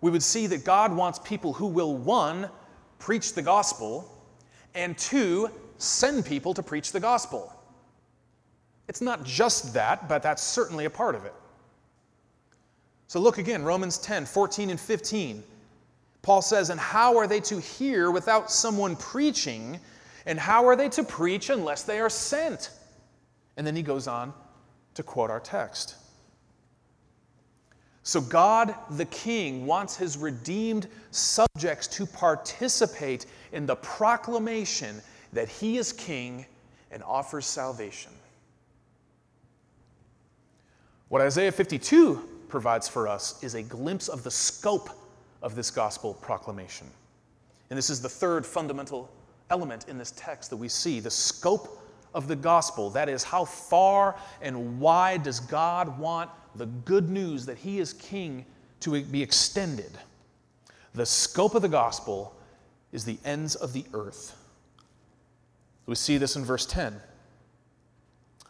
we 0.00 0.10
would 0.10 0.22
see 0.22 0.46
that 0.48 0.64
God 0.64 0.94
wants 0.94 1.18
people 1.18 1.52
who 1.52 1.66
will, 1.66 1.96
one, 1.96 2.48
preach 2.98 3.34
the 3.34 3.42
gospel, 3.42 4.08
and 4.74 4.96
two, 4.96 5.50
send 5.78 6.24
people 6.24 6.54
to 6.54 6.62
preach 6.62 6.92
the 6.92 7.00
gospel. 7.00 7.52
It's 8.88 9.00
not 9.00 9.24
just 9.24 9.74
that, 9.74 10.08
but 10.08 10.22
that's 10.22 10.42
certainly 10.42 10.84
a 10.84 10.90
part 10.90 11.14
of 11.14 11.24
it. 11.24 11.34
So 13.08 13.20
look 13.20 13.38
again, 13.38 13.62
Romans 13.62 13.98
10 13.98 14.26
14 14.26 14.70
and 14.70 14.80
15. 14.80 15.42
Paul 16.22 16.40
says, 16.40 16.70
And 16.70 16.78
how 16.78 17.16
are 17.16 17.26
they 17.26 17.40
to 17.40 17.60
hear 17.60 18.10
without 18.10 18.50
someone 18.50 18.96
preaching? 18.96 19.78
And 20.24 20.38
how 20.38 20.66
are 20.66 20.76
they 20.76 20.88
to 20.90 21.02
preach 21.02 21.50
unless 21.50 21.82
they 21.82 21.98
are 21.98 22.08
sent? 22.08 22.70
And 23.56 23.66
then 23.66 23.74
he 23.74 23.82
goes 23.82 24.06
on 24.06 24.32
to 24.94 25.02
quote 25.02 25.30
our 25.30 25.40
text. 25.40 25.96
So, 28.04 28.20
God 28.20 28.74
the 28.90 29.04
King 29.04 29.64
wants 29.64 29.96
his 29.96 30.18
redeemed 30.18 30.88
subjects 31.12 31.86
to 31.88 32.06
participate 32.06 33.26
in 33.52 33.64
the 33.64 33.76
proclamation 33.76 35.00
that 35.32 35.48
he 35.48 35.78
is 35.78 35.92
King 35.92 36.44
and 36.90 37.02
offers 37.04 37.46
salvation. 37.46 38.12
What 41.08 41.22
Isaiah 41.22 41.52
52 41.52 42.28
provides 42.48 42.88
for 42.88 43.06
us 43.06 43.42
is 43.42 43.54
a 43.54 43.62
glimpse 43.62 44.08
of 44.08 44.24
the 44.24 44.30
scope 44.30 44.90
of 45.42 45.54
this 45.54 45.70
gospel 45.70 46.14
proclamation. 46.14 46.88
And 47.70 47.76
this 47.76 47.90
is 47.90 48.00
the 48.00 48.08
third 48.08 48.44
fundamental 48.44 49.10
element 49.50 49.86
in 49.88 49.98
this 49.98 50.12
text 50.16 50.50
that 50.50 50.56
we 50.56 50.68
see 50.68 51.00
the 51.00 51.10
scope 51.10 51.81
of 52.14 52.28
the 52.28 52.36
gospel. 52.36 52.90
That 52.90 53.08
is, 53.08 53.22
how 53.22 53.44
far 53.44 54.16
and 54.40 54.80
wide 54.80 55.22
does 55.22 55.40
God 55.40 55.98
want 55.98 56.30
the 56.54 56.66
good 56.66 57.08
news 57.08 57.46
that 57.46 57.58
He 57.58 57.78
is 57.78 57.92
King 57.94 58.44
to 58.80 59.02
be 59.02 59.22
extended? 59.22 59.92
The 60.94 61.06
scope 61.06 61.54
of 61.54 61.62
the 61.62 61.68
gospel 61.68 62.34
is 62.92 63.04
the 63.04 63.18
ends 63.24 63.54
of 63.54 63.72
the 63.72 63.84
earth. 63.94 64.36
We 65.86 65.94
see 65.94 66.18
this 66.18 66.36
in 66.36 66.44
verse 66.44 66.66
10. 66.66 66.94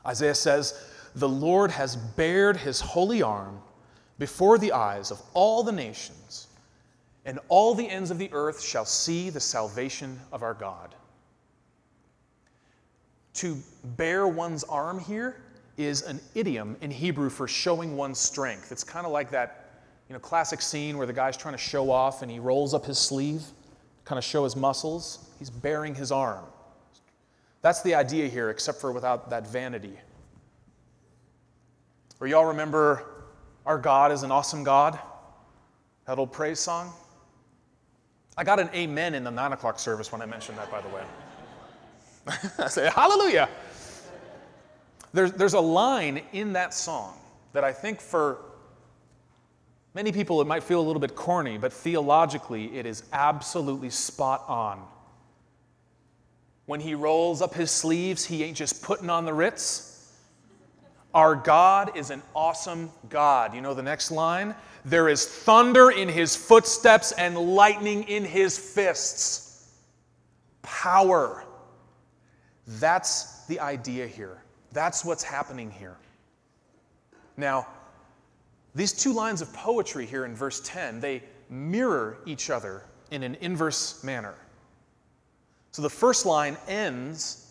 Isaiah 0.05 0.35
says, 0.35 0.89
the 1.15 1.29
Lord 1.29 1.71
has 1.71 1.97
bared 1.97 2.57
his 2.57 2.81
holy 2.81 3.23
arm 3.23 3.61
before 4.19 4.59
the 4.59 4.73
eyes 4.73 5.11
of 5.11 5.21
all 5.35 5.63
the 5.63 5.73
nations, 5.73 6.49
and 7.25 7.39
all 7.49 7.75
the 7.75 7.89
ends 7.89 8.11
of 8.11 8.19
the 8.19 8.31
earth 8.33 8.63
shall 8.63 8.85
see 8.85 9.31
the 9.31 9.41
salvation 9.41 10.19
of 10.33 10.43
our 10.43 10.55
God. 10.55 10.95
To 13.35 13.59
bare 13.97 14.29
one's 14.29 14.65
arm 14.65 14.99
here 14.99 15.43
is 15.77 16.03
an 16.03 16.21
idiom 16.35 16.77
in 16.81 16.91
Hebrew 16.91 17.31
for 17.31 17.49
showing 17.49 17.97
one's 17.97 18.19
strength. 18.19 18.73
It's 18.73 18.85
kind 18.85 19.07
of 19.07 19.13
like 19.13 19.31
that 19.31 19.71
you 20.09 20.13
know, 20.13 20.21
classic 20.21 20.61
scene 20.61 20.99
where 20.99 21.07
the 21.07 21.13
guy's 21.13 21.37
trying 21.37 21.55
to 21.55 21.59
show 21.59 21.91
off 21.91 22.23
and 22.23 22.31
he 22.31 22.39
rolls 22.39 22.75
up 22.75 22.85
his 22.85 22.99
sleeve, 22.99 23.43
kind 24.05 24.19
of 24.19 24.25
show 24.25 24.45
his 24.45 24.57
muscles. 24.57 25.31
He's 25.39 25.49
baring 25.49 25.95
his 25.95 26.13
arm. 26.13 26.45
That's 27.63 27.81
the 27.83 27.95
idea 27.95 28.29
here, 28.29 28.51
except 28.51 28.81
for 28.81 28.93
without 28.93 29.31
that 29.31 29.47
vanity. 29.47 29.97
Or 32.21 32.27
y'all 32.27 32.45
remember 32.45 33.07
Our 33.65 33.79
God 33.79 34.11
is 34.13 34.25
an 34.25 34.33
Awesome 34.33 34.65
God? 34.65 34.99
That 36.07 36.19
old 36.19 36.33
praise 36.33 36.59
song? 36.59 36.93
I 38.37 38.45
got 38.45 38.59
an 38.59 38.69
amen 38.75 39.15
in 39.15 39.25
the 39.25 39.31
nine 39.31 39.53
o'clock 39.53 39.79
service 39.79 40.11
when 40.11 40.21
I 40.21 40.27
mentioned 40.27 40.59
that, 40.59 40.71
by 40.71 40.81
the 40.81 40.89
way. 40.89 41.05
I 42.59 42.69
say, 42.69 42.91
Hallelujah. 42.91 43.49
There's, 45.13 45.33
there's 45.33 45.55
a 45.55 45.61
line 45.61 46.23
in 46.33 46.55
that 46.55 46.73
song 46.73 47.19
that 47.53 47.65
I 47.65 47.73
think 47.73 48.01
for 48.01 48.39
many 49.95 50.11
people 50.11 50.41
it 50.41 50.47
might 50.47 50.63
feel 50.63 50.81
a 50.81 50.87
little 50.87 51.01
bit 51.01 51.15
corny, 51.15 51.59
but 51.59 51.73
theologically 51.73 52.77
it 52.77 52.87
is 52.87 53.03
absolutely 53.13 53.91
spot 53.91 54.45
on. 54.49 54.83
When 56.65 56.81
he 56.81 56.95
rolls 56.95 57.43
up 57.43 57.55
his 57.55 57.71
sleeves, 57.71 58.25
he 58.25 58.43
ain't 58.45 58.57
just 58.57 58.83
putting 58.83 59.11
on 59.11 59.27
the 59.27 59.35
Ritz. 59.35 59.89
Our 61.13 61.35
God 61.35 61.97
is 61.97 62.11
an 62.11 62.23
awesome 62.35 62.91
God. 63.11 63.55
You 63.55 63.61
know 63.61 63.75
the 63.75 63.83
next 63.83 64.11
line? 64.11 64.55
There 64.85 65.09
is 65.09 65.27
thunder 65.27 65.91
in 65.91 66.09
his 66.09 66.35
footsteps 66.35 67.13
and 67.13 67.37
lightning 67.37 68.05
in 68.05 68.25
his 68.25 68.57
fists. 68.57 69.71
Power. 70.63 71.45
That's 72.67 73.45
the 73.47 73.61
idea 73.61 74.07
here. 74.07 74.43
That's 74.73 75.05
what's 75.05 75.23
happening 75.23 75.71
here. 75.71 75.97
Now, 77.37 77.67
these 78.75 78.93
two 78.93 79.13
lines 79.13 79.43
of 79.43 79.53
poetry 79.53 80.07
here 80.07 80.25
in 80.25 80.35
verse 80.35 80.61
10, 80.65 81.01
they 81.01 81.23
mirror 81.51 82.19
each 82.25 82.51
other 82.51 82.85
in 83.11 83.23
an 83.23 83.37
inverse 83.37 84.03
manner. 84.03 84.35
So 85.73 85.83
the 85.83 85.91
first 85.91 86.25
line 86.25 86.57
ends 86.69 87.43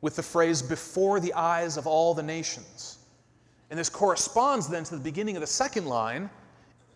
with 0.00 0.16
the 0.16 0.22
phrase, 0.22 0.62
before 0.62 1.18
the 1.18 1.34
eyes 1.34 1.76
of 1.76 1.86
all 1.86 2.14
the 2.14 2.22
nations. 2.22 2.98
And 3.70 3.78
this 3.78 3.88
corresponds 3.88 4.68
then 4.68 4.84
to 4.84 4.94
the 4.94 5.02
beginning 5.02 5.36
of 5.36 5.40
the 5.40 5.46
second 5.46 5.86
line, 5.86 6.30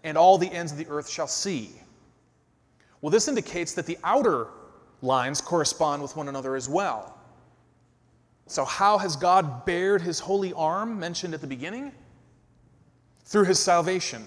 and 0.05 0.17
all 0.17 0.39
the 0.39 0.51
ends 0.53 0.73
of 0.73 0.79
the 0.79 0.87
earth 0.89 1.09
shall 1.09 1.27
see. 1.27 1.73
Well, 3.01 3.11
this 3.11 3.27
indicates 3.27 3.75
that 3.75 3.87
the 3.87 3.99
outer 4.05 4.49
lines 5.03 5.41
correspond 5.41 6.01
with 6.01 6.17
one 6.17 6.29
another 6.29 6.57
as 6.57 6.69
well. 6.69 7.19
So, 8.47 8.65
how 8.65 8.99
has 8.99 9.17
God 9.17 9.65
bared 9.65 10.03
his 10.03 10.19
holy 10.19 10.53
arm, 10.53 10.99
mentioned 10.99 11.35
at 11.35 11.41
the 11.41 11.47
beginning? 11.47 11.93
Through 13.25 13.45
his 13.45 13.59
salvation, 13.59 14.25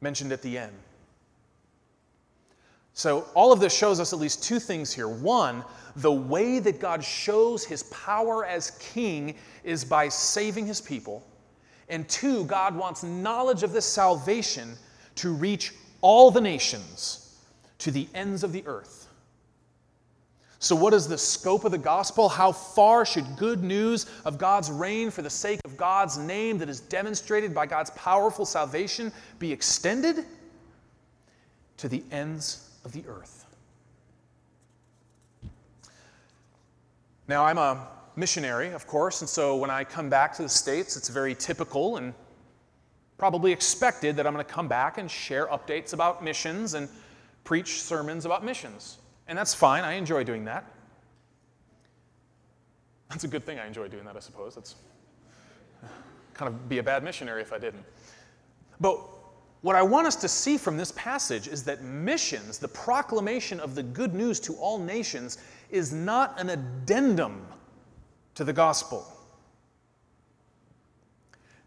mentioned 0.00 0.32
at 0.32 0.42
the 0.42 0.58
end. 0.58 0.72
So, 2.94 3.26
all 3.34 3.52
of 3.52 3.60
this 3.60 3.76
shows 3.76 4.00
us 4.00 4.12
at 4.12 4.18
least 4.18 4.42
two 4.42 4.58
things 4.58 4.92
here. 4.92 5.08
One, 5.08 5.64
the 5.96 6.12
way 6.12 6.58
that 6.58 6.80
God 6.80 7.02
shows 7.02 7.64
his 7.64 7.84
power 7.84 8.44
as 8.44 8.72
king 8.72 9.34
is 9.64 9.84
by 9.84 10.08
saving 10.08 10.66
his 10.66 10.80
people. 10.80 11.24
And 11.88 12.08
two, 12.08 12.44
God 12.44 12.74
wants 12.74 13.02
knowledge 13.02 13.62
of 13.62 13.72
this 13.72 13.86
salvation 13.86 14.76
to 15.16 15.32
reach 15.32 15.72
all 16.00 16.30
the 16.30 16.40
nations 16.40 17.38
to 17.78 17.90
the 17.90 18.08
ends 18.14 18.44
of 18.44 18.52
the 18.52 18.64
earth. 18.66 19.01
So, 20.62 20.76
what 20.76 20.94
is 20.94 21.08
the 21.08 21.18
scope 21.18 21.64
of 21.64 21.72
the 21.72 21.78
gospel? 21.78 22.28
How 22.28 22.52
far 22.52 23.04
should 23.04 23.36
good 23.36 23.64
news 23.64 24.06
of 24.24 24.38
God's 24.38 24.70
reign 24.70 25.10
for 25.10 25.20
the 25.20 25.28
sake 25.28 25.58
of 25.64 25.76
God's 25.76 26.18
name 26.18 26.56
that 26.58 26.68
is 26.68 26.78
demonstrated 26.78 27.52
by 27.52 27.66
God's 27.66 27.90
powerful 27.90 28.44
salvation 28.44 29.10
be 29.40 29.50
extended? 29.50 30.24
To 31.78 31.88
the 31.88 32.04
ends 32.12 32.70
of 32.84 32.92
the 32.92 33.02
earth. 33.08 33.44
Now, 37.26 37.44
I'm 37.44 37.58
a 37.58 37.88
missionary, 38.14 38.68
of 38.68 38.86
course, 38.86 39.20
and 39.20 39.28
so 39.28 39.56
when 39.56 39.68
I 39.68 39.82
come 39.82 40.08
back 40.08 40.32
to 40.34 40.42
the 40.42 40.48
States, 40.48 40.96
it's 40.96 41.08
very 41.08 41.34
typical 41.34 41.96
and 41.96 42.14
probably 43.18 43.50
expected 43.50 44.14
that 44.14 44.28
I'm 44.28 44.32
going 44.32 44.46
to 44.46 44.52
come 44.52 44.68
back 44.68 44.98
and 44.98 45.10
share 45.10 45.48
updates 45.48 45.92
about 45.92 46.22
missions 46.22 46.74
and 46.74 46.88
preach 47.42 47.82
sermons 47.82 48.26
about 48.26 48.44
missions. 48.44 48.98
And 49.32 49.38
that's 49.38 49.54
fine. 49.54 49.82
I 49.82 49.94
enjoy 49.94 50.24
doing 50.24 50.44
that. 50.44 50.62
That's 53.08 53.24
a 53.24 53.28
good 53.28 53.44
thing 53.44 53.58
I 53.58 53.66
enjoy 53.66 53.88
doing 53.88 54.04
that, 54.04 54.14
I 54.14 54.20
suppose. 54.20 54.54
That's 54.54 54.74
uh, 55.82 55.86
kind 56.34 56.52
of 56.52 56.68
be 56.68 56.76
a 56.76 56.82
bad 56.82 57.02
missionary 57.02 57.40
if 57.40 57.50
I 57.50 57.56
didn't. 57.56 57.82
But 58.78 59.00
what 59.62 59.74
I 59.74 59.80
want 59.80 60.06
us 60.06 60.16
to 60.16 60.28
see 60.28 60.58
from 60.58 60.76
this 60.76 60.92
passage 60.96 61.48
is 61.48 61.64
that 61.64 61.82
missions, 61.82 62.58
the 62.58 62.68
proclamation 62.68 63.58
of 63.58 63.74
the 63.74 63.82
good 63.82 64.12
news 64.12 64.38
to 64.40 64.52
all 64.56 64.78
nations, 64.78 65.38
is 65.70 65.94
not 65.94 66.38
an 66.38 66.50
addendum 66.50 67.46
to 68.34 68.44
the 68.44 68.52
gospel. 68.52 69.10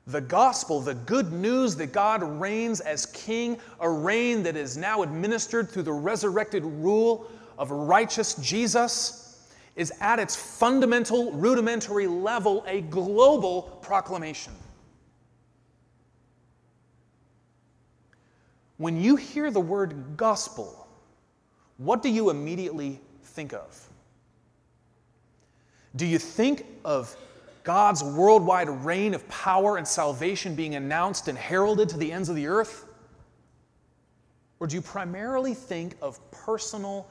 The 0.06 0.21
gospel, 0.21 0.82
the 0.82 0.93
good 0.93 1.34
news 1.34 1.75
that 1.78 1.88
God 1.88 2.21
reigns 2.21 2.80
as 2.80 3.08
king, 3.08 3.58
a 3.80 3.89
reign 3.89 4.43
that 4.43 4.56
is 4.56 4.78
now 4.78 5.01
administered 5.01 5.71
through 5.71 5.82
the 5.82 5.93
resurrected 5.93 6.63
rule 6.63 7.28
of 7.58 7.72
righteous 7.72 8.36
Jesus 8.36 9.48
is 9.76 9.91
at 10.00 10.20
its 10.20 10.36
fundamental, 10.36 11.32
rudimentary 11.34 12.08
level 12.08 12.63
a 12.68 12.82
global 12.82 13.63
proclamation. 13.82 14.54
When 18.78 19.02
you 19.02 19.15
hear 19.15 19.52
the 19.52 19.60
word 19.60 20.18
gospel, 20.18 20.88
what 21.78 22.02
do 22.02 22.10
you 22.10 22.30
immediately 22.30 23.00
think 23.24 23.54
of? 23.54 23.89
Do 25.96 26.06
you 26.06 26.20
think 26.20 26.65
of 26.84 27.15
God's 27.63 28.04
worldwide 28.04 28.70
reign 28.70 29.13
of 29.13 29.28
power 29.28 29.78
and 29.78 29.88
salvation 29.88 30.56
being 30.56 30.76
announced 30.76 31.28
and 31.28 31.38
heralded 31.38 31.89
to 31.89 31.98
the 31.98 32.12
ends 32.12 32.30
of 32.30 32.36
the 32.36 32.48
earth? 32.48 32.86
Or 34.60 34.68
do 34.68 34.76
you 34.76 34.82
primarily 34.82 35.54
think 35.54 35.96
of 36.02 36.20
personal 36.32 37.08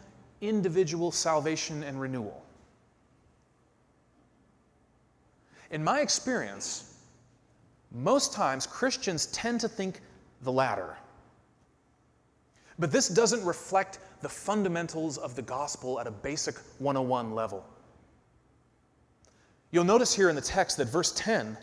individual 0.48 1.12
salvation 1.12 1.82
and 1.82 2.00
renewal. 2.00 2.44
In 5.70 5.82
my 5.82 6.00
experience, 6.00 6.98
most 7.92 8.32
times 8.32 8.66
Christians 8.66 9.26
tend 9.26 9.60
to 9.60 9.68
think 9.68 10.00
the 10.42 10.52
latter. 10.52 10.96
But 12.78 12.90
this 12.90 13.08
doesn't 13.08 13.44
reflect 13.44 13.98
the 14.20 14.28
fundamentals 14.28 15.18
of 15.18 15.36
the 15.36 15.42
gospel 15.42 16.00
at 16.00 16.06
a 16.06 16.10
basic 16.10 16.56
101 16.78 17.34
level. 17.34 17.64
You'll 19.70 19.84
notice 19.84 20.14
here 20.14 20.28
in 20.28 20.36
the 20.36 20.40
text 20.40 20.76
that 20.76 20.86
verse 20.86 21.12
10 21.16 21.56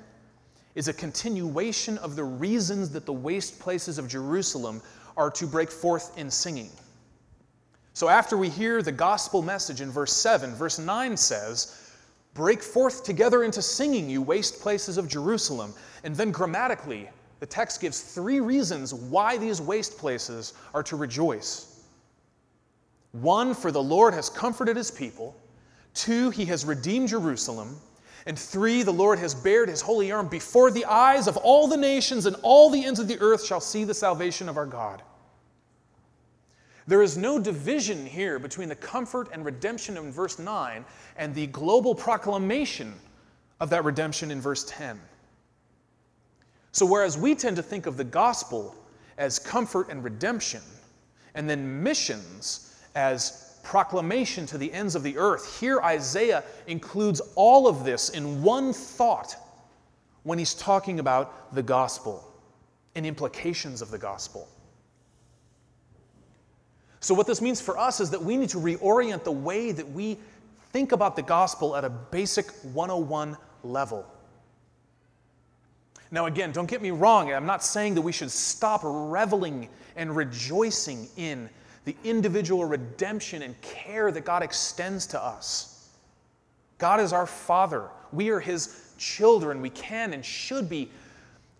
is 0.75 0.87
a 0.87 0.93
continuation 0.93 1.97
of 1.99 2.15
the 2.15 2.23
reasons 2.23 2.89
that 2.91 3.05
the 3.05 3.13
waste 3.13 3.59
places 3.59 3.97
of 3.97 4.07
Jerusalem 4.07 4.81
are 5.17 5.31
to 5.31 5.45
break 5.47 5.69
forth 5.69 6.17
in 6.17 6.31
singing. 6.31 6.69
So 7.93 8.07
after 8.07 8.37
we 8.37 8.49
hear 8.49 8.81
the 8.81 8.91
gospel 8.91 9.41
message 9.41 9.81
in 9.81 9.91
verse 9.91 10.13
7, 10.13 10.55
verse 10.55 10.79
9 10.79 11.17
says, 11.17 11.91
Break 12.33 12.63
forth 12.63 13.03
together 13.03 13.43
into 13.43 13.61
singing, 13.61 14.09
you 14.09 14.21
waste 14.21 14.61
places 14.61 14.97
of 14.97 15.07
Jerusalem. 15.07 15.73
And 16.03 16.15
then 16.15 16.31
grammatically, 16.31 17.09
the 17.41 17.45
text 17.45 17.81
gives 17.81 17.99
three 17.99 18.39
reasons 18.39 18.93
why 18.93 19.37
these 19.37 19.59
waste 19.59 19.97
places 19.97 20.53
are 20.73 20.83
to 20.83 20.95
rejoice. 20.95 21.83
One, 23.11 23.53
for 23.53 23.71
the 23.71 23.83
Lord 23.83 24.13
has 24.13 24.29
comforted 24.29 24.77
his 24.77 24.91
people. 24.91 25.35
Two, 25.93 26.29
he 26.29 26.45
has 26.45 26.63
redeemed 26.63 27.09
Jerusalem. 27.09 27.75
And 28.25 28.39
three, 28.39 28.83
the 28.83 28.93
Lord 28.93 29.19
has 29.19 29.35
bared 29.35 29.67
his 29.67 29.81
holy 29.81 30.11
arm 30.11 30.29
before 30.29 30.71
the 30.71 30.85
eyes 30.85 31.27
of 31.27 31.35
all 31.37 31.67
the 31.67 31.75
nations, 31.75 32.25
and 32.25 32.37
all 32.43 32.69
the 32.69 32.85
ends 32.85 32.99
of 32.99 33.09
the 33.09 33.19
earth 33.19 33.43
shall 33.43 33.59
see 33.59 33.83
the 33.83 33.93
salvation 33.93 34.47
of 34.47 34.55
our 34.55 34.65
God. 34.65 35.01
There 36.87 37.01
is 37.01 37.17
no 37.17 37.39
division 37.39 38.05
here 38.05 38.39
between 38.39 38.69
the 38.69 38.75
comfort 38.75 39.29
and 39.31 39.45
redemption 39.45 39.97
in 39.97 40.11
verse 40.11 40.39
9 40.39 40.83
and 41.17 41.35
the 41.35 41.47
global 41.47 41.93
proclamation 41.93 42.93
of 43.59 43.69
that 43.69 43.83
redemption 43.83 44.31
in 44.31 44.41
verse 44.41 44.65
10. 44.67 44.99
So, 46.71 46.85
whereas 46.85 47.17
we 47.17 47.35
tend 47.35 47.55
to 47.57 47.63
think 47.63 47.85
of 47.85 47.97
the 47.97 48.03
gospel 48.03 48.75
as 49.17 49.37
comfort 49.37 49.89
and 49.89 50.03
redemption, 50.03 50.61
and 51.35 51.49
then 51.49 51.83
missions 51.83 52.81
as 52.95 53.59
proclamation 53.63 54.45
to 54.47 54.57
the 54.57 54.71
ends 54.73 54.95
of 54.95 55.03
the 55.03 55.17
earth, 55.17 55.59
here 55.59 55.79
Isaiah 55.81 56.43
includes 56.67 57.21
all 57.35 57.67
of 57.67 57.83
this 57.83 58.09
in 58.09 58.41
one 58.41 58.73
thought 58.73 59.35
when 60.23 60.39
he's 60.39 60.53
talking 60.53 60.99
about 60.99 61.53
the 61.53 61.63
gospel 61.63 62.33
and 62.95 63.05
implications 63.05 63.81
of 63.81 63.91
the 63.91 63.97
gospel. 63.97 64.47
So, 67.01 67.15
what 67.15 67.25
this 67.25 67.41
means 67.41 67.59
for 67.59 67.77
us 67.79 67.99
is 67.99 68.11
that 68.11 68.21
we 68.21 68.37
need 68.37 68.49
to 68.49 68.59
reorient 68.59 69.23
the 69.23 69.31
way 69.31 69.71
that 69.71 69.91
we 69.91 70.17
think 70.71 70.91
about 70.91 71.15
the 71.15 71.23
gospel 71.23 71.75
at 71.75 71.83
a 71.83 71.89
basic 71.89 72.49
101 72.73 73.35
level. 73.63 74.05
Now, 76.11 76.27
again, 76.27 76.51
don't 76.51 76.69
get 76.69 76.81
me 76.81 76.91
wrong. 76.91 77.33
I'm 77.33 77.45
not 77.45 77.63
saying 77.63 77.95
that 77.95 78.01
we 78.01 78.11
should 78.11 78.29
stop 78.29 78.81
reveling 78.83 79.67
and 79.95 80.15
rejoicing 80.15 81.09
in 81.17 81.49
the 81.85 81.95
individual 82.03 82.65
redemption 82.65 83.41
and 83.41 83.59
care 83.61 84.11
that 84.11 84.23
God 84.23 84.43
extends 84.43 85.07
to 85.07 85.21
us. 85.21 85.89
God 86.77 86.99
is 86.99 87.13
our 87.13 87.25
Father. 87.25 87.89
We 88.11 88.29
are 88.29 88.39
His 88.39 88.93
children. 88.99 89.59
We 89.59 89.71
can 89.71 90.13
and 90.13 90.23
should 90.23 90.69
be 90.69 90.91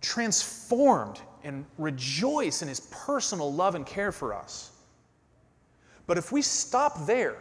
transformed 0.02 1.20
and 1.44 1.66
rejoice 1.80 2.62
in 2.62 2.68
His 2.68 2.82
personal 2.92 3.52
love 3.52 3.74
and 3.74 3.86
care 3.88 4.12
for 4.12 4.36
us. 4.36 4.71
But 6.08 6.18
if 6.18 6.32
we 6.32 6.42
stop 6.42 7.06
there 7.06 7.38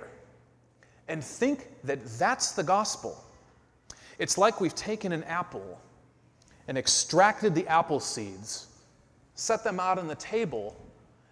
and 1.09 1.23
think 1.23 1.69
that 1.85 2.05
that's 2.19 2.53
the 2.53 2.63
gospel, 2.63 3.23
it's 4.19 4.37
like 4.39 4.61
we've 4.61 4.75
taken 4.75 5.13
an 5.13 5.25
apple 5.25 5.81
and 6.69 6.79
extracted 6.79 7.55
the 7.55 7.67
apple 7.67 8.01
seeds, 8.01 8.69
set 9.35 9.65
them 9.65 9.81
out 9.81 9.99
on 9.99 10.07
the 10.07 10.15
table, 10.15 10.77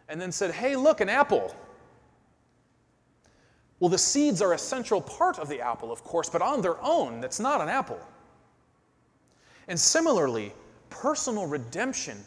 and 0.09 0.21
then 0.21 0.33
said, 0.33 0.53
hey, 0.53 0.75
look, 0.75 1.01
an 1.01 1.09
apple. 1.09 1.55
Well, 3.79 3.91
the 3.91 3.99
seeds 3.99 4.43
are 4.43 4.55
a 4.55 4.59
central 4.59 5.01
part 5.01 5.39
of 5.39 5.49
the 5.49 5.61
apple, 5.61 5.93
of 5.93 6.03
course, 6.03 6.29
but 6.29 6.43
on 6.43 6.63
their 6.63 6.83
own, 6.83 7.21
that's 7.21 7.39
not 7.39 7.61
an 7.61 7.69
apple. 7.69 8.01
And 9.69 9.79
similarly, 9.79 10.53
personal 10.91 11.47
redemption 11.47 12.25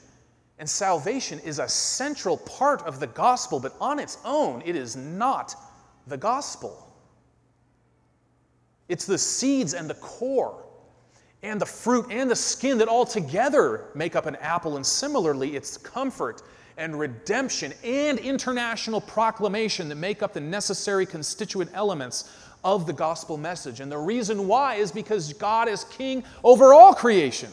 and 0.62 0.70
salvation 0.70 1.40
is 1.40 1.58
a 1.58 1.68
central 1.68 2.38
part 2.38 2.84
of 2.84 3.00
the 3.00 3.08
gospel, 3.08 3.60
but 3.60 3.76
on 3.82 3.98
its 3.98 4.20
own, 4.24 4.62
it 4.64 4.76
is 4.76 4.96
not 4.96 5.56
the 6.06 6.16
gospel. 6.16 6.88
It's 8.88 9.08
the 9.08 9.18
seeds 9.18 9.74
and 9.74 9.90
the 9.90 9.96
core. 9.96 10.64
and 11.42 11.60
the 11.60 11.66
fruit 11.66 12.06
and 12.12 12.30
the 12.30 12.36
skin 12.36 12.78
that 12.78 12.88
all 12.88 13.06
together 13.06 13.86
make 13.96 14.16
up 14.16 14.28
an 14.28 14.36
apple. 14.36 14.76
And 14.76 14.86
similarly, 14.86 15.56
it's 15.56 15.78
comfort 15.78 16.44
and 16.78 17.00
redemption 17.00 17.74
and 17.84 18.20
international 18.20 19.02
proclamation 19.02 19.90
that 19.90 19.96
make 19.96 20.22
up 20.22 20.32
the 20.32 20.42
necessary 20.42 21.08
constituent 21.08 21.72
elements 21.74 22.30
of 22.64 22.86
the 22.86 22.94
gospel 22.94 23.36
message. 23.36 23.80
And 23.80 23.92
the 23.92 23.98
reason 23.98 24.48
why 24.48 24.76
is 24.76 24.92
because 24.92 25.34
God 25.34 25.68
is 25.68 25.86
king 25.86 26.24
over 26.44 26.72
all 26.72 26.94
creation. 26.94 27.50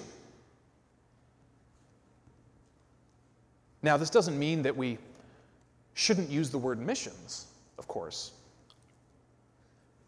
Now, 3.83 3.97
this 3.97 4.11
doesn't 4.11 4.39
mean 4.39 4.63
that 4.63 4.77
we 4.77 4.99
shouldn't 5.95 6.31
use 6.31 6.51
the 6.51 6.59
word 6.59 6.79
missions, 6.79 7.47
of 7.79 7.89
course. 7.89 8.33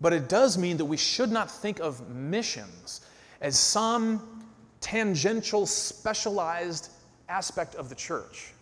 But 0.01 0.13
it 0.13 0.29
does 0.29 0.57
mean 0.57 0.77
that 0.79 0.85
we 0.85 0.97
should 0.97 1.31
not 1.31 1.51
think 1.51 1.79
of 1.81 2.09
missions 2.09 3.03
as 3.41 3.59
some 3.59 4.45
tangential, 4.81 5.67
specialized 5.67 6.91
aspect 7.29 7.75
of 7.75 7.89
the 7.89 7.95
church. 7.95 8.53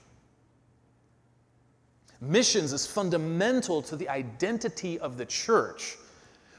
Missions 2.20 2.72
is 2.72 2.86
fundamental 2.86 3.80
to 3.82 3.96
the 3.96 4.08
identity 4.08 4.98
of 4.98 5.16
the 5.16 5.26
church 5.26 5.96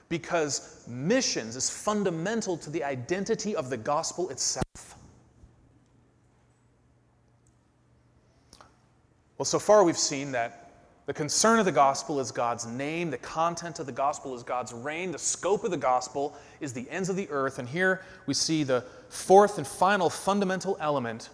because 0.07 0.85
missions 0.87 1.55
is 1.55 1.69
fundamental 1.69 2.57
to 2.57 2.69
the 2.69 2.83
identity 2.83 3.55
of 3.55 3.69
the 3.69 3.77
gospel 3.77 4.29
itself. 4.29 4.88
Well, 9.39 9.45
so 9.45 9.57
far 9.57 9.85
we've 9.85 9.97
seen 9.97 10.33
that 10.33 10.69
the 11.05 11.13
concern 11.13 11.59
of 11.59 11.65
the 11.65 11.71
gospel 11.71 12.19
is 12.19 12.29
God's 12.29 12.67
name, 12.67 13.09
the 13.09 13.17
content 13.17 13.79
of 13.79 13.85
the 13.85 13.91
gospel 13.93 14.35
is 14.35 14.43
God's 14.43 14.73
reign, 14.73 15.13
the 15.13 15.17
scope 15.17 15.63
of 15.63 15.71
the 15.71 15.77
gospel 15.77 16.35
is 16.59 16.73
the 16.73 16.85
ends 16.89 17.07
of 17.07 17.15
the 17.15 17.25
earth. 17.29 17.57
And 17.57 17.67
here 17.67 18.03
we 18.25 18.33
see 18.33 18.63
the 18.63 18.83
fourth 19.07 19.57
and 19.57 19.65
final 19.65 20.09
fundamental 20.09 20.75
element, 20.81 21.29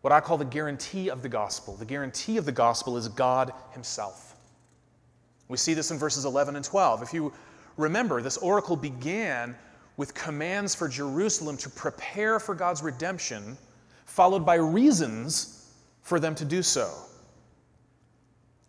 what 0.00 0.14
I 0.14 0.20
call 0.20 0.38
the 0.38 0.46
guarantee 0.46 1.10
of 1.10 1.20
the 1.20 1.28
gospel. 1.28 1.76
The 1.76 1.84
guarantee 1.84 2.38
of 2.38 2.46
the 2.46 2.52
gospel 2.52 2.96
is 2.96 3.06
God 3.06 3.52
Himself. 3.72 4.34
We 5.48 5.58
see 5.58 5.74
this 5.74 5.90
in 5.90 5.98
verses 5.98 6.24
11 6.24 6.56
and 6.56 6.64
12. 6.64 7.02
If 7.02 7.12
you 7.12 7.34
remember, 7.76 8.22
this 8.22 8.38
oracle 8.38 8.76
began 8.76 9.54
with 9.98 10.14
commands 10.14 10.74
for 10.74 10.88
Jerusalem 10.88 11.58
to 11.58 11.68
prepare 11.68 12.40
for 12.40 12.54
God's 12.54 12.82
redemption, 12.82 13.58
followed 14.06 14.46
by 14.46 14.54
reasons 14.54 15.57
for 16.08 16.18
them 16.18 16.34
to 16.34 16.44
do 16.44 16.62
so. 16.62 16.90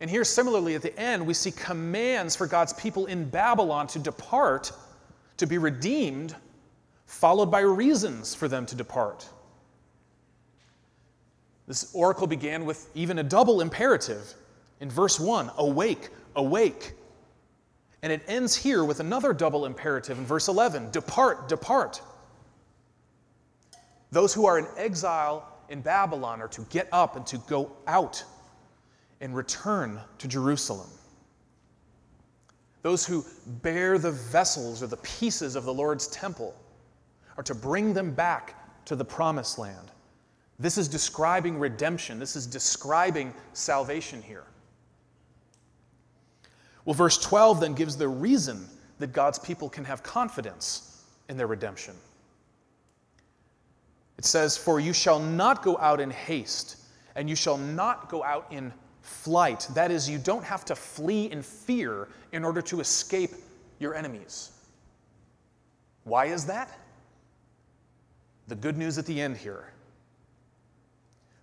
And 0.02 0.10
here, 0.10 0.24
similarly, 0.24 0.76
at 0.76 0.82
the 0.82 0.98
end, 1.00 1.26
we 1.26 1.34
see 1.34 1.52
commands 1.52 2.36
for 2.36 2.48
God's 2.48 2.74
people 2.74 3.06
in 3.06 3.30
Babylon 3.30 3.88
to 3.88 4.00
depart, 4.00 4.72
to 5.38 5.48
be 5.48 5.58
redeemed, 5.58 6.36
followed 7.06 7.48
by 7.48 7.62
reasons 7.62 8.36
for 8.36 8.48
them 8.48 8.66
to 8.66 8.76
depart. 8.76 9.28
This 11.66 11.94
oracle 11.94 12.28
began 12.28 12.66
with 12.66 12.90
even 12.94 13.20
a 13.20 13.24
double 13.24 13.62
imperative. 13.62 14.34
In 14.82 14.90
verse 14.90 15.20
1, 15.20 15.52
awake, 15.58 16.10
awake. 16.36 16.94
And 18.02 18.12
it 18.12 18.22
ends 18.28 18.56
here 18.56 18.84
with 18.84 19.00
another 19.00 19.34
double 19.34 19.66
imperative 19.66 20.18
in 20.18 20.26
verse 20.26 20.48
11 20.48 20.92
depart, 20.92 21.48
depart. 21.48 22.02
Those 24.12 24.34
who 24.34 24.46
are 24.46 24.58
in 24.58 24.68
exile 24.78 25.46
in 25.70 25.82
Babylon 25.82 26.42
are 26.42 26.48
to 26.50 26.62
get 26.70 26.88
up 26.92 27.16
and 27.16 27.26
to 27.28 27.38
go 27.40 27.72
out 27.88 28.24
and 29.22 29.36
return 29.36 30.00
to 30.18 30.28
Jerusalem. 30.28 30.90
Those 32.82 33.06
who 33.06 33.26
bear 33.62 33.98
the 33.98 34.12
vessels 34.12 34.82
or 34.82 34.88
the 34.88 34.98
pieces 34.98 35.56
of 35.56 35.66
the 35.66 35.74
Lord's 35.74 36.08
temple 36.08 36.56
are 37.38 37.44
to 37.44 37.56
bring 37.56 37.94
them 37.94 38.12
back 38.12 38.86
to 38.86 38.96
the 38.96 39.06
promised 39.06 39.60
land. 39.60 39.92
This 40.60 40.78
is 40.78 40.88
describing 40.88 41.60
redemption. 41.60 42.20
This 42.20 42.36
is 42.36 42.46
describing 42.46 43.34
salvation 43.54 44.22
here. 44.22 44.44
Well, 46.86 46.94
verse 46.94 47.18
12 47.18 47.60
then 47.60 47.74
gives 47.74 47.96
the 47.98 48.08
reason 48.08 48.68
that 49.00 49.14
God's 49.14 49.40
people 49.40 49.70
can 49.70 49.86
have 49.86 50.04
confidence 50.04 51.04
in 51.30 51.38
their 51.38 51.48
redemption. 51.48 51.96
It 54.20 54.26
says, 54.26 54.58
For 54.58 54.82
you 54.82 54.92
shall 54.92 55.18
not 55.18 55.64
go 55.64 55.78
out 55.78 56.02
in 56.02 56.12
haste, 56.12 56.76
and 57.16 57.30
you 57.30 57.38
shall 57.38 57.58
not 57.58 58.10
go 58.10 58.22
out 58.22 58.48
in 58.52 58.74
flight. 59.02 59.66
That 59.74 59.92
is, 59.92 60.10
you 60.10 60.18
don't 60.18 60.44
have 60.44 60.66
to 60.66 60.76
flee 60.76 61.32
in 61.32 61.42
fear 61.42 62.10
in 62.34 62.44
order 62.44 62.62
to 62.64 62.82
escape 62.82 63.32
your 63.80 63.96
enemies. 63.96 64.52
Why 66.04 66.26
is 66.26 66.46
that? 66.48 66.70
The 68.50 68.56
good 68.56 68.78
news 68.78 68.98
at 68.98 69.06
the 69.06 69.22
end 69.22 69.38
here. 69.38 69.72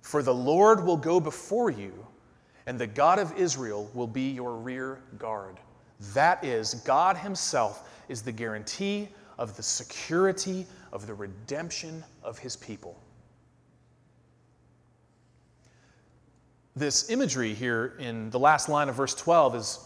For 0.03 0.23
the 0.23 0.35
Lord 0.35 0.85
will 0.85 0.99
go 0.99 1.19
before 1.19 1.71
you, 1.71 2.07
and 2.67 2.79
the 2.79 2.87
God 2.87 3.19
of 3.19 3.33
Israel 3.39 3.91
will 3.95 4.07
be 4.07 4.33
your 4.33 4.55
rear 4.55 5.01
guard. 5.17 5.57
That 6.13 6.45
is, 6.45 6.75
God 6.75 7.17
Himself 7.17 7.89
is 8.11 8.21
the 8.21 8.33
guarantee 8.33 9.09
of 9.39 9.57
the 9.57 9.63
security 9.63 10.67
of 10.97 11.07
the 11.07 11.13
redemption 11.13 12.03
of 12.23 12.39
His 12.39 12.57
people. 12.57 12.99
This 16.75 17.11
imagery 17.11 17.53
here 17.53 17.97
in 17.99 18.31
the 18.31 18.39
last 18.39 18.71
line 18.71 18.89
of 18.89 18.95
verse 18.95 19.15
12 19.15 19.57
is 19.57 19.79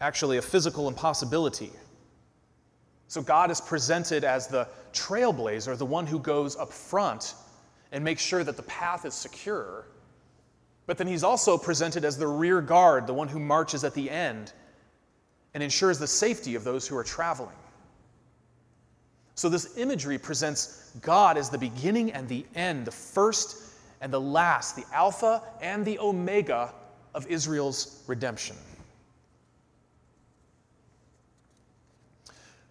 actually 0.00 0.36
a 0.36 0.42
physical 0.42 0.86
impossibility. 0.86 1.72
So 3.08 3.20
God 3.20 3.50
is 3.50 3.60
presented 3.60 4.22
as 4.22 4.46
the 4.46 4.68
trailblazer, 4.92 5.76
the 5.76 5.84
one 5.84 6.06
who 6.06 6.20
goes 6.20 6.54
up 6.54 6.72
front 6.72 7.34
and 7.90 8.04
makes 8.04 8.22
sure 8.22 8.44
that 8.44 8.56
the 8.56 8.62
path 8.62 9.04
is 9.04 9.14
secure. 9.14 9.86
But 10.86 10.98
then 10.98 11.08
he's 11.08 11.24
also 11.24 11.58
presented 11.58 12.04
as 12.04 12.16
the 12.16 12.28
rear 12.28 12.60
guard, 12.60 13.08
the 13.08 13.12
one 13.12 13.26
who 13.26 13.40
marches 13.40 13.82
at 13.82 13.92
the 13.92 14.08
end 14.08 14.52
and 15.54 15.64
ensures 15.64 15.98
the 15.98 16.06
safety 16.06 16.54
of 16.54 16.62
those 16.62 16.86
who 16.86 16.96
are 16.96 17.02
traveling. 17.02 17.56
So 19.38 19.48
this 19.48 19.78
imagery 19.78 20.18
presents 20.18 20.90
God 21.00 21.38
as 21.38 21.48
the 21.48 21.58
beginning 21.58 22.10
and 22.10 22.28
the 22.28 22.44
end, 22.56 22.84
the 22.84 22.90
first 22.90 23.72
and 24.00 24.12
the 24.12 24.20
last, 24.20 24.74
the 24.74 24.84
Alpha 24.92 25.44
and 25.62 25.84
the 25.84 25.96
Omega 26.00 26.74
of 27.14 27.24
Israel's 27.28 28.02
redemption. 28.08 28.56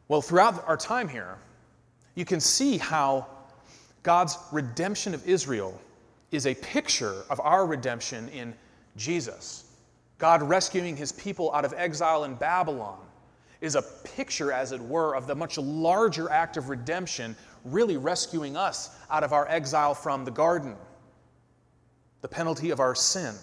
Well, 0.09 0.21
throughout 0.21 0.67
our 0.67 0.75
time 0.75 1.07
here, 1.07 1.37
you 2.15 2.25
can 2.25 2.41
see 2.41 2.77
how 2.77 3.27
God's 4.03 4.37
redemption 4.51 5.13
of 5.13 5.25
Israel 5.25 5.79
is 6.31 6.47
a 6.47 6.55
picture 6.55 7.23
of 7.29 7.39
our 7.39 7.65
redemption 7.65 8.27
in 8.27 8.53
Jesus. 8.97 9.71
God 10.17 10.43
rescuing 10.43 10.97
his 10.97 11.13
people 11.13 11.53
out 11.53 11.63
of 11.63 11.73
exile 11.77 12.25
in 12.25 12.35
Babylon 12.35 13.06
is 13.61 13.75
a 13.75 13.81
picture, 13.81 14.51
as 14.51 14.71
it 14.71 14.81
were, 14.81 15.15
of 15.15 15.27
the 15.27 15.35
much 15.35 15.57
larger 15.57 16.29
act 16.29 16.57
of 16.57 16.69
redemption, 16.69 17.35
really 17.65 17.97
rescuing 17.97 18.55
us 18.55 18.95
out 19.09 19.23
of 19.23 19.33
our 19.33 19.47
exile 19.47 19.93
from 19.93 20.25
the 20.25 20.31
garden 20.31 20.75
the 22.21 22.27
penalty 22.27 22.71
of 22.71 22.79
our 22.79 22.95
sin. 22.95 23.35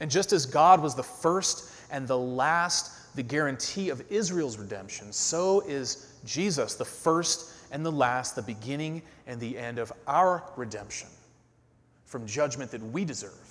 And 0.00 0.10
just 0.10 0.32
as 0.32 0.44
God 0.44 0.82
was 0.82 0.94
the 0.94 1.02
first 1.02 1.72
and 1.90 2.06
the 2.06 2.18
last, 2.18 3.16
the 3.16 3.22
guarantee 3.22 3.88
of 3.88 4.02
Israel's 4.10 4.58
redemption, 4.58 5.12
so 5.12 5.60
is 5.60 6.12
Jesus 6.24 6.74
the 6.74 6.84
first 6.84 7.52
and 7.72 7.84
the 7.84 7.92
last, 7.92 8.36
the 8.36 8.42
beginning 8.42 9.02
and 9.26 9.40
the 9.40 9.56
end 9.56 9.78
of 9.78 9.92
our 10.06 10.44
redemption 10.56 11.08
from 12.04 12.26
judgment 12.26 12.70
that 12.70 12.82
we 12.82 13.04
deserve. 13.04 13.45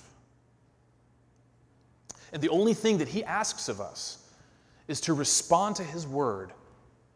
And 2.36 2.42
the 2.42 2.50
only 2.50 2.74
thing 2.74 2.98
that 2.98 3.08
he 3.08 3.24
asks 3.24 3.70
of 3.70 3.80
us 3.80 4.18
is 4.88 5.00
to 5.00 5.14
respond 5.14 5.74
to 5.76 5.82
his 5.82 6.06
word 6.06 6.52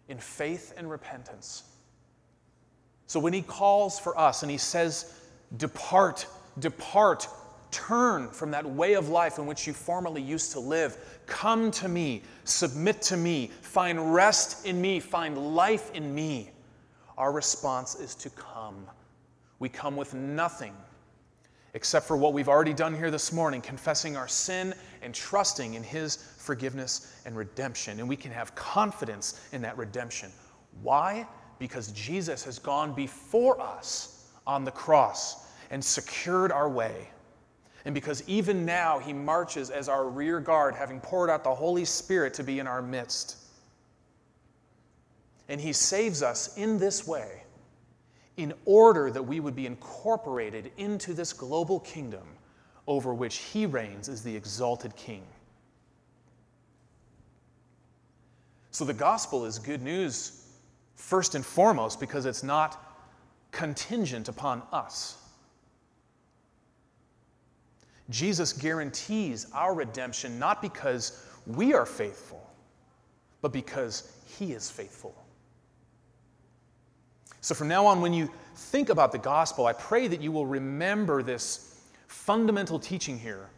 in 0.09 0.17
faith 0.17 0.73
and 0.79 0.91
repentance. 0.91 1.65
So 3.07 3.21
when 3.21 3.35
he 3.35 3.43
calls 3.43 4.01
for 4.01 4.19
us 4.19 4.41
and 4.41 4.51
he 4.51 4.57
says, 4.57 5.13
Depart, 5.59 6.27
depart, 6.59 7.29
turn 7.71 8.29
from 8.31 8.51
that 8.53 8.65
way 8.65 8.95
of 8.95 9.11
life 9.11 9.39
in 9.39 9.45
which 9.45 9.67
you 9.67 9.75
formerly 9.75 10.23
used 10.23 10.53
to 10.53 10.61
live, 10.61 10.97
come 11.27 11.71
to 11.73 11.87
me, 11.87 12.23
submit 12.45 13.03
to 13.03 13.19
me, 13.19 13.51
find 13.61 14.15
rest 14.15 14.65
in 14.65 14.81
me, 14.81 15.01
find 15.01 15.55
life 15.55 15.91
in 15.93 16.15
me, 16.15 16.49
our 17.19 17.31
response 17.31 17.95
is 17.95 18.15
to 18.15 18.31
come. 18.31 18.87
We 19.59 19.69
come 19.69 19.97
with 19.97 20.15
nothing 20.15 20.75
except 21.75 22.07
for 22.07 22.17
what 22.17 22.33
we've 22.33 22.49
already 22.49 22.75
done 22.75 22.95
here 22.95 23.11
this 23.11 23.33
morning, 23.33 23.61
confessing 23.61 24.17
our 24.17 24.29
sin 24.29 24.75
and 25.03 25.15
trusting 25.15 25.75
in 25.75 25.83
His 25.83 26.17
forgiveness 26.39 27.15
and 27.25 27.37
redemption. 27.37 28.01
And 28.01 28.09
we 28.09 28.17
can 28.17 28.33
have 28.33 28.55
confidence 28.55 29.41
in 29.53 29.63
that 29.63 29.77
redemption. 29.79 30.31
Why? 30.83 31.27
because 31.61 31.93
Jesus 31.93 32.43
has 32.43 32.59
gone 32.59 32.93
before 32.93 33.61
us 33.61 34.25
on 34.47 34.65
the 34.65 34.73
cross 34.73 35.47
and 35.71 35.85
secured 35.85 36.51
our 36.51 36.69
way. 36.69 37.11
And 37.85 37.95
because 37.95 38.25
even 38.27 38.65
now 38.65 38.99
he 38.99 39.13
marches 39.13 39.71
as 39.71 39.89
our 39.89 40.09
rear 40.09 40.41
guard, 40.41 40.75
having 40.75 41.01
poured 41.01 41.31
out 41.31 41.45
the 41.45 41.55
Holy 41.55 41.85
Spirit 41.85 42.35
to 42.35 42.43
be 42.43 42.59
in 42.59 42.67
our 42.67 42.83
midst. 42.83 43.37
And 45.49 45.61
He 45.61 45.73
saves 45.73 46.23
us 46.23 46.57
in 46.57 46.79
this 46.79 47.07
way 47.07 47.45
in 48.37 48.55
order 48.65 49.11
that 49.11 49.23
we 49.23 49.41
would 49.41 49.55
be 49.55 49.67
incorporated 49.67 50.73
into 50.77 51.13
this 51.13 51.33
global 51.33 51.81
kingdom 51.81 52.27
over 52.87 53.15
which 53.15 53.37
He 53.37 53.67
reigns 53.67 54.09
as 54.09 54.23
the 54.23 54.35
exalted 54.35 54.95
King. 54.97 55.23
So 58.71 58.85
the 58.85 58.95
gospel 58.95 59.45
is 59.45 59.59
good 59.59 59.83
news 59.83 60.47
first 60.95 61.35
and 61.35 61.45
foremost 61.45 61.99
because 62.01 62.25
it's 62.25 62.43
not 62.43 62.97
contingent 63.51 64.29
upon 64.29 64.63
us. 64.73 65.17
Jesus 68.11 68.53
guarantees 68.53 69.47
our 69.53 69.75
redemption 69.75 70.39
not 70.39 70.61
because 70.61 71.25
we 71.47 71.75
are 71.75 71.87
faithful, 71.87 72.45
but 73.41 73.53
because 73.53 74.13
He 74.27 74.53
is 74.53 74.71
faithful. 74.71 75.15
So 77.41 77.55
from 77.55 77.69
now 77.69 77.87
on, 77.87 78.01
when 78.01 78.13
you 78.13 78.31
think 78.55 78.91
about 78.91 79.13
the 79.13 79.19
gospel, 79.19 79.67
I 79.67 79.73
pray 79.73 80.09
that 80.09 80.21
you 80.21 80.31
will 80.31 80.47
remember 80.47 81.23
this 81.23 81.81
fundamental 82.07 82.79
teaching 82.79 83.19
here, 83.19 83.49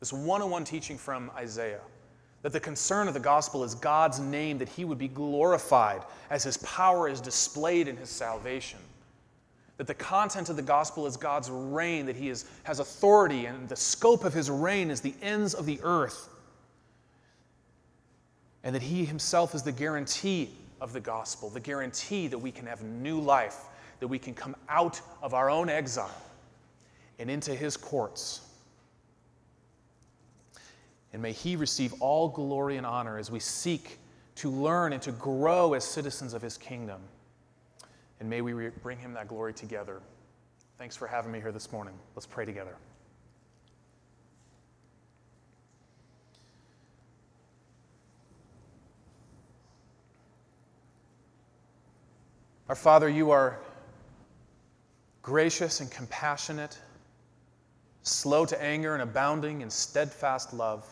this 0.00 0.12
101 0.12 0.64
teaching 0.64 0.98
from 0.98 1.30
Isaiah. 1.36 1.80
That 2.42 2.52
the 2.52 2.60
concern 2.60 3.08
of 3.08 3.14
the 3.14 3.20
gospel 3.20 3.64
is 3.64 3.74
God's 3.74 4.20
name, 4.20 4.58
that 4.58 4.68
he 4.68 4.84
would 4.84 4.98
be 4.98 5.08
glorified 5.08 6.02
as 6.30 6.44
his 6.44 6.56
power 6.58 7.08
is 7.08 7.20
displayed 7.20 7.88
in 7.88 7.96
his 7.96 8.10
salvation. 8.10 8.78
That 9.76 9.88
the 9.88 9.94
content 9.94 10.48
of 10.48 10.56
the 10.56 10.62
gospel 10.62 11.06
is 11.06 11.16
God's 11.16 11.50
reign, 11.50 12.06
that 12.06 12.16
he 12.16 12.28
is, 12.28 12.44
has 12.62 12.78
authority, 12.80 13.46
and 13.46 13.68
the 13.68 13.76
scope 13.76 14.24
of 14.24 14.34
his 14.34 14.50
reign 14.50 14.90
is 14.90 15.00
the 15.00 15.14
ends 15.20 15.54
of 15.54 15.66
the 15.66 15.80
earth. 15.82 16.28
And 18.62 18.74
that 18.74 18.82
he 18.82 19.04
himself 19.04 19.54
is 19.54 19.62
the 19.62 19.72
guarantee 19.72 20.50
of 20.80 20.92
the 20.92 21.00
gospel, 21.00 21.50
the 21.50 21.60
guarantee 21.60 22.28
that 22.28 22.38
we 22.38 22.50
can 22.50 22.66
have 22.66 22.82
new 22.82 23.20
life, 23.20 23.56
that 24.00 24.08
we 24.08 24.18
can 24.18 24.34
come 24.34 24.54
out 24.68 25.00
of 25.22 25.34
our 25.34 25.50
own 25.50 25.68
exile 25.68 26.22
and 27.18 27.30
into 27.30 27.54
his 27.54 27.76
courts. 27.76 28.42
And 31.12 31.22
may 31.22 31.32
he 31.32 31.56
receive 31.56 31.94
all 32.00 32.28
glory 32.28 32.76
and 32.76 32.86
honor 32.86 33.18
as 33.18 33.30
we 33.30 33.40
seek 33.40 33.98
to 34.36 34.50
learn 34.50 34.92
and 34.92 35.02
to 35.02 35.12
grow 35.12 35.74
as 35.74 35.84
citizens 35.84 36.32
of 36.32 36.42
his 36.42 36.56
kingdom. 36.56 37.00
And 38.20 38.28
may 38.28 38.40
we 38.40 38.52
re- 38.52 38.70
bring 38.82 38.98
him 38.98 39.14
that 39.14 39.28
glory 39.28 39.52
together. 39.52 40.00
Thanks 40.76 40.94
for 40.94 41.08
having 41.08 41.32
me 41.32 41.40
here 41.40 41.50
this 41.50 41.72
morning. 41.72 41.94
Let's 42.14 42.26
pray 42.26 42.44
together. 42.44 42.76
Our 52.68 52.74
Father, 52.74 53.08
you 53.08 53.30
are 53.30 53.58
gracious 55.22 55.80
and 55.80 55.90
compassionate, 55.90 56.78
slow 58.02 58.44
to 58.44 58.62
anger 58.62 58.92
and 58.92 59.02
abounding 59.02 59.62
in 59.62 59.70
steadfast 59.70 60.52
love. 60.52 60.86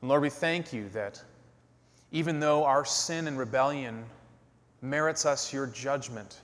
And 0.00 0.08
Lord, 0.08 0.22
we 0.22 0.30
thank 0.30 0.72
you 0.72 0.88
that 0.90 1.20
even 2.12 2.38
though 2.38 2.64
our 2.64 2.84
sin 2.84 3.26
and 3.26 3.36
rebellion 3.36 4.04
merits 4.82 5.26
us 5.26 5.52
your 5.52 5.66
judgment, 5.66 6.38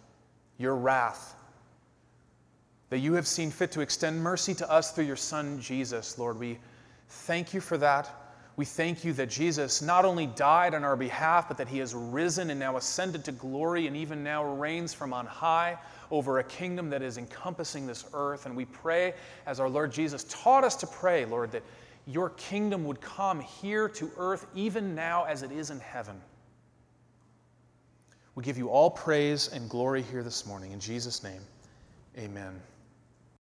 your 0.58 0.74
wrath, 0.74 1.36
that 2.88 2.98
you 2.98 3.12
have 3.14 3.26
seen 3.26 3.52
fit 3.52 3.70
to 3.70 3.82
extend 3.82 4.20
mercy 4.20 4.52
to 4.54 4.68
us 4.68 4.90
through 4.90 5.04
your 5.04 5.14
Son, 5.14 5.60
Jesus, 5.60 6.18
Lord, 6.18 6.40
we 6.40 6.58
thank 7.08 7.54
you 7.54 7.60
for 7.60 7.78
that. 7.78 8.10
We 8.60 8.66
thank 8.66 9.06
you 9.06 9.14
that 9.14 9.30
Jesus 9.30 9.80
not 9.80 10.04
only 10.04 10.26
died 10.26 10.74
on 10.74 10.84
our 10.84 10.94
behalf, 10.94 11.48
but 11.48 11.56
that 11.56 11.66
he 11.66 11.78
has 11.78 11.94
risen 11.94 12.50
and 12.50 12.60
now 12.60 12.76
ascended 12.76 13.24
to 13.24 13.32
glory 13.32 13.86
and 13.86 13.96
even 13.96 14.22
now 14.22 14.44
reigns 14.44 14.92
from 14.92 15.14
on 15.14 15.24
high 15.24 15.78
over 16.10 16.40
a 16.40 16.44
kingdom 16.44 16.90
that 16.90 17.00
is 17.00 17.16
encompassing 17.16 17.86
this 17.86 18.04
earth. 18.12 18.44
And 18.44 18.54
we 18.54 18.66
pray, 18.66 19.14
as 19.46 19.60
our 19.60 19.68
Lord 19.70 19.90
Jesus 19.90 20.24
taught 20.24 20.62
us 20.62 20.76
to 20.76 20.86
pray, 20.86 21.24
Lord, 21.24 21.52
that 21.52 21.62
your 22.06 22.28
kingdom 22.28 22.84
would 22.84 23.00
come 23.00 23.40
here 23.40 23.88
to 23.88 24.10
earth 24.18 24.46
even 24.54 24.94
now 24.94 25.24
as 25.24 25.42
it 25.42 25.52
is 25.52 25.70
in 25.70 25.80
heaven. 25.80 26.20
We 28.34 28.44
give 28.44 28.58
you 28.58 28.68
all 28.68 28.90
praise 28.90 29.48
and 29.48 29.70
glory 29.70 30.02
here 30.02 30.22
this 30.22 30.44
morning. 30.44 30.72
In 30.72 30.80
Jesus' 30.80 31.22
name, 31.22 31.40
amen. 32.18 32.60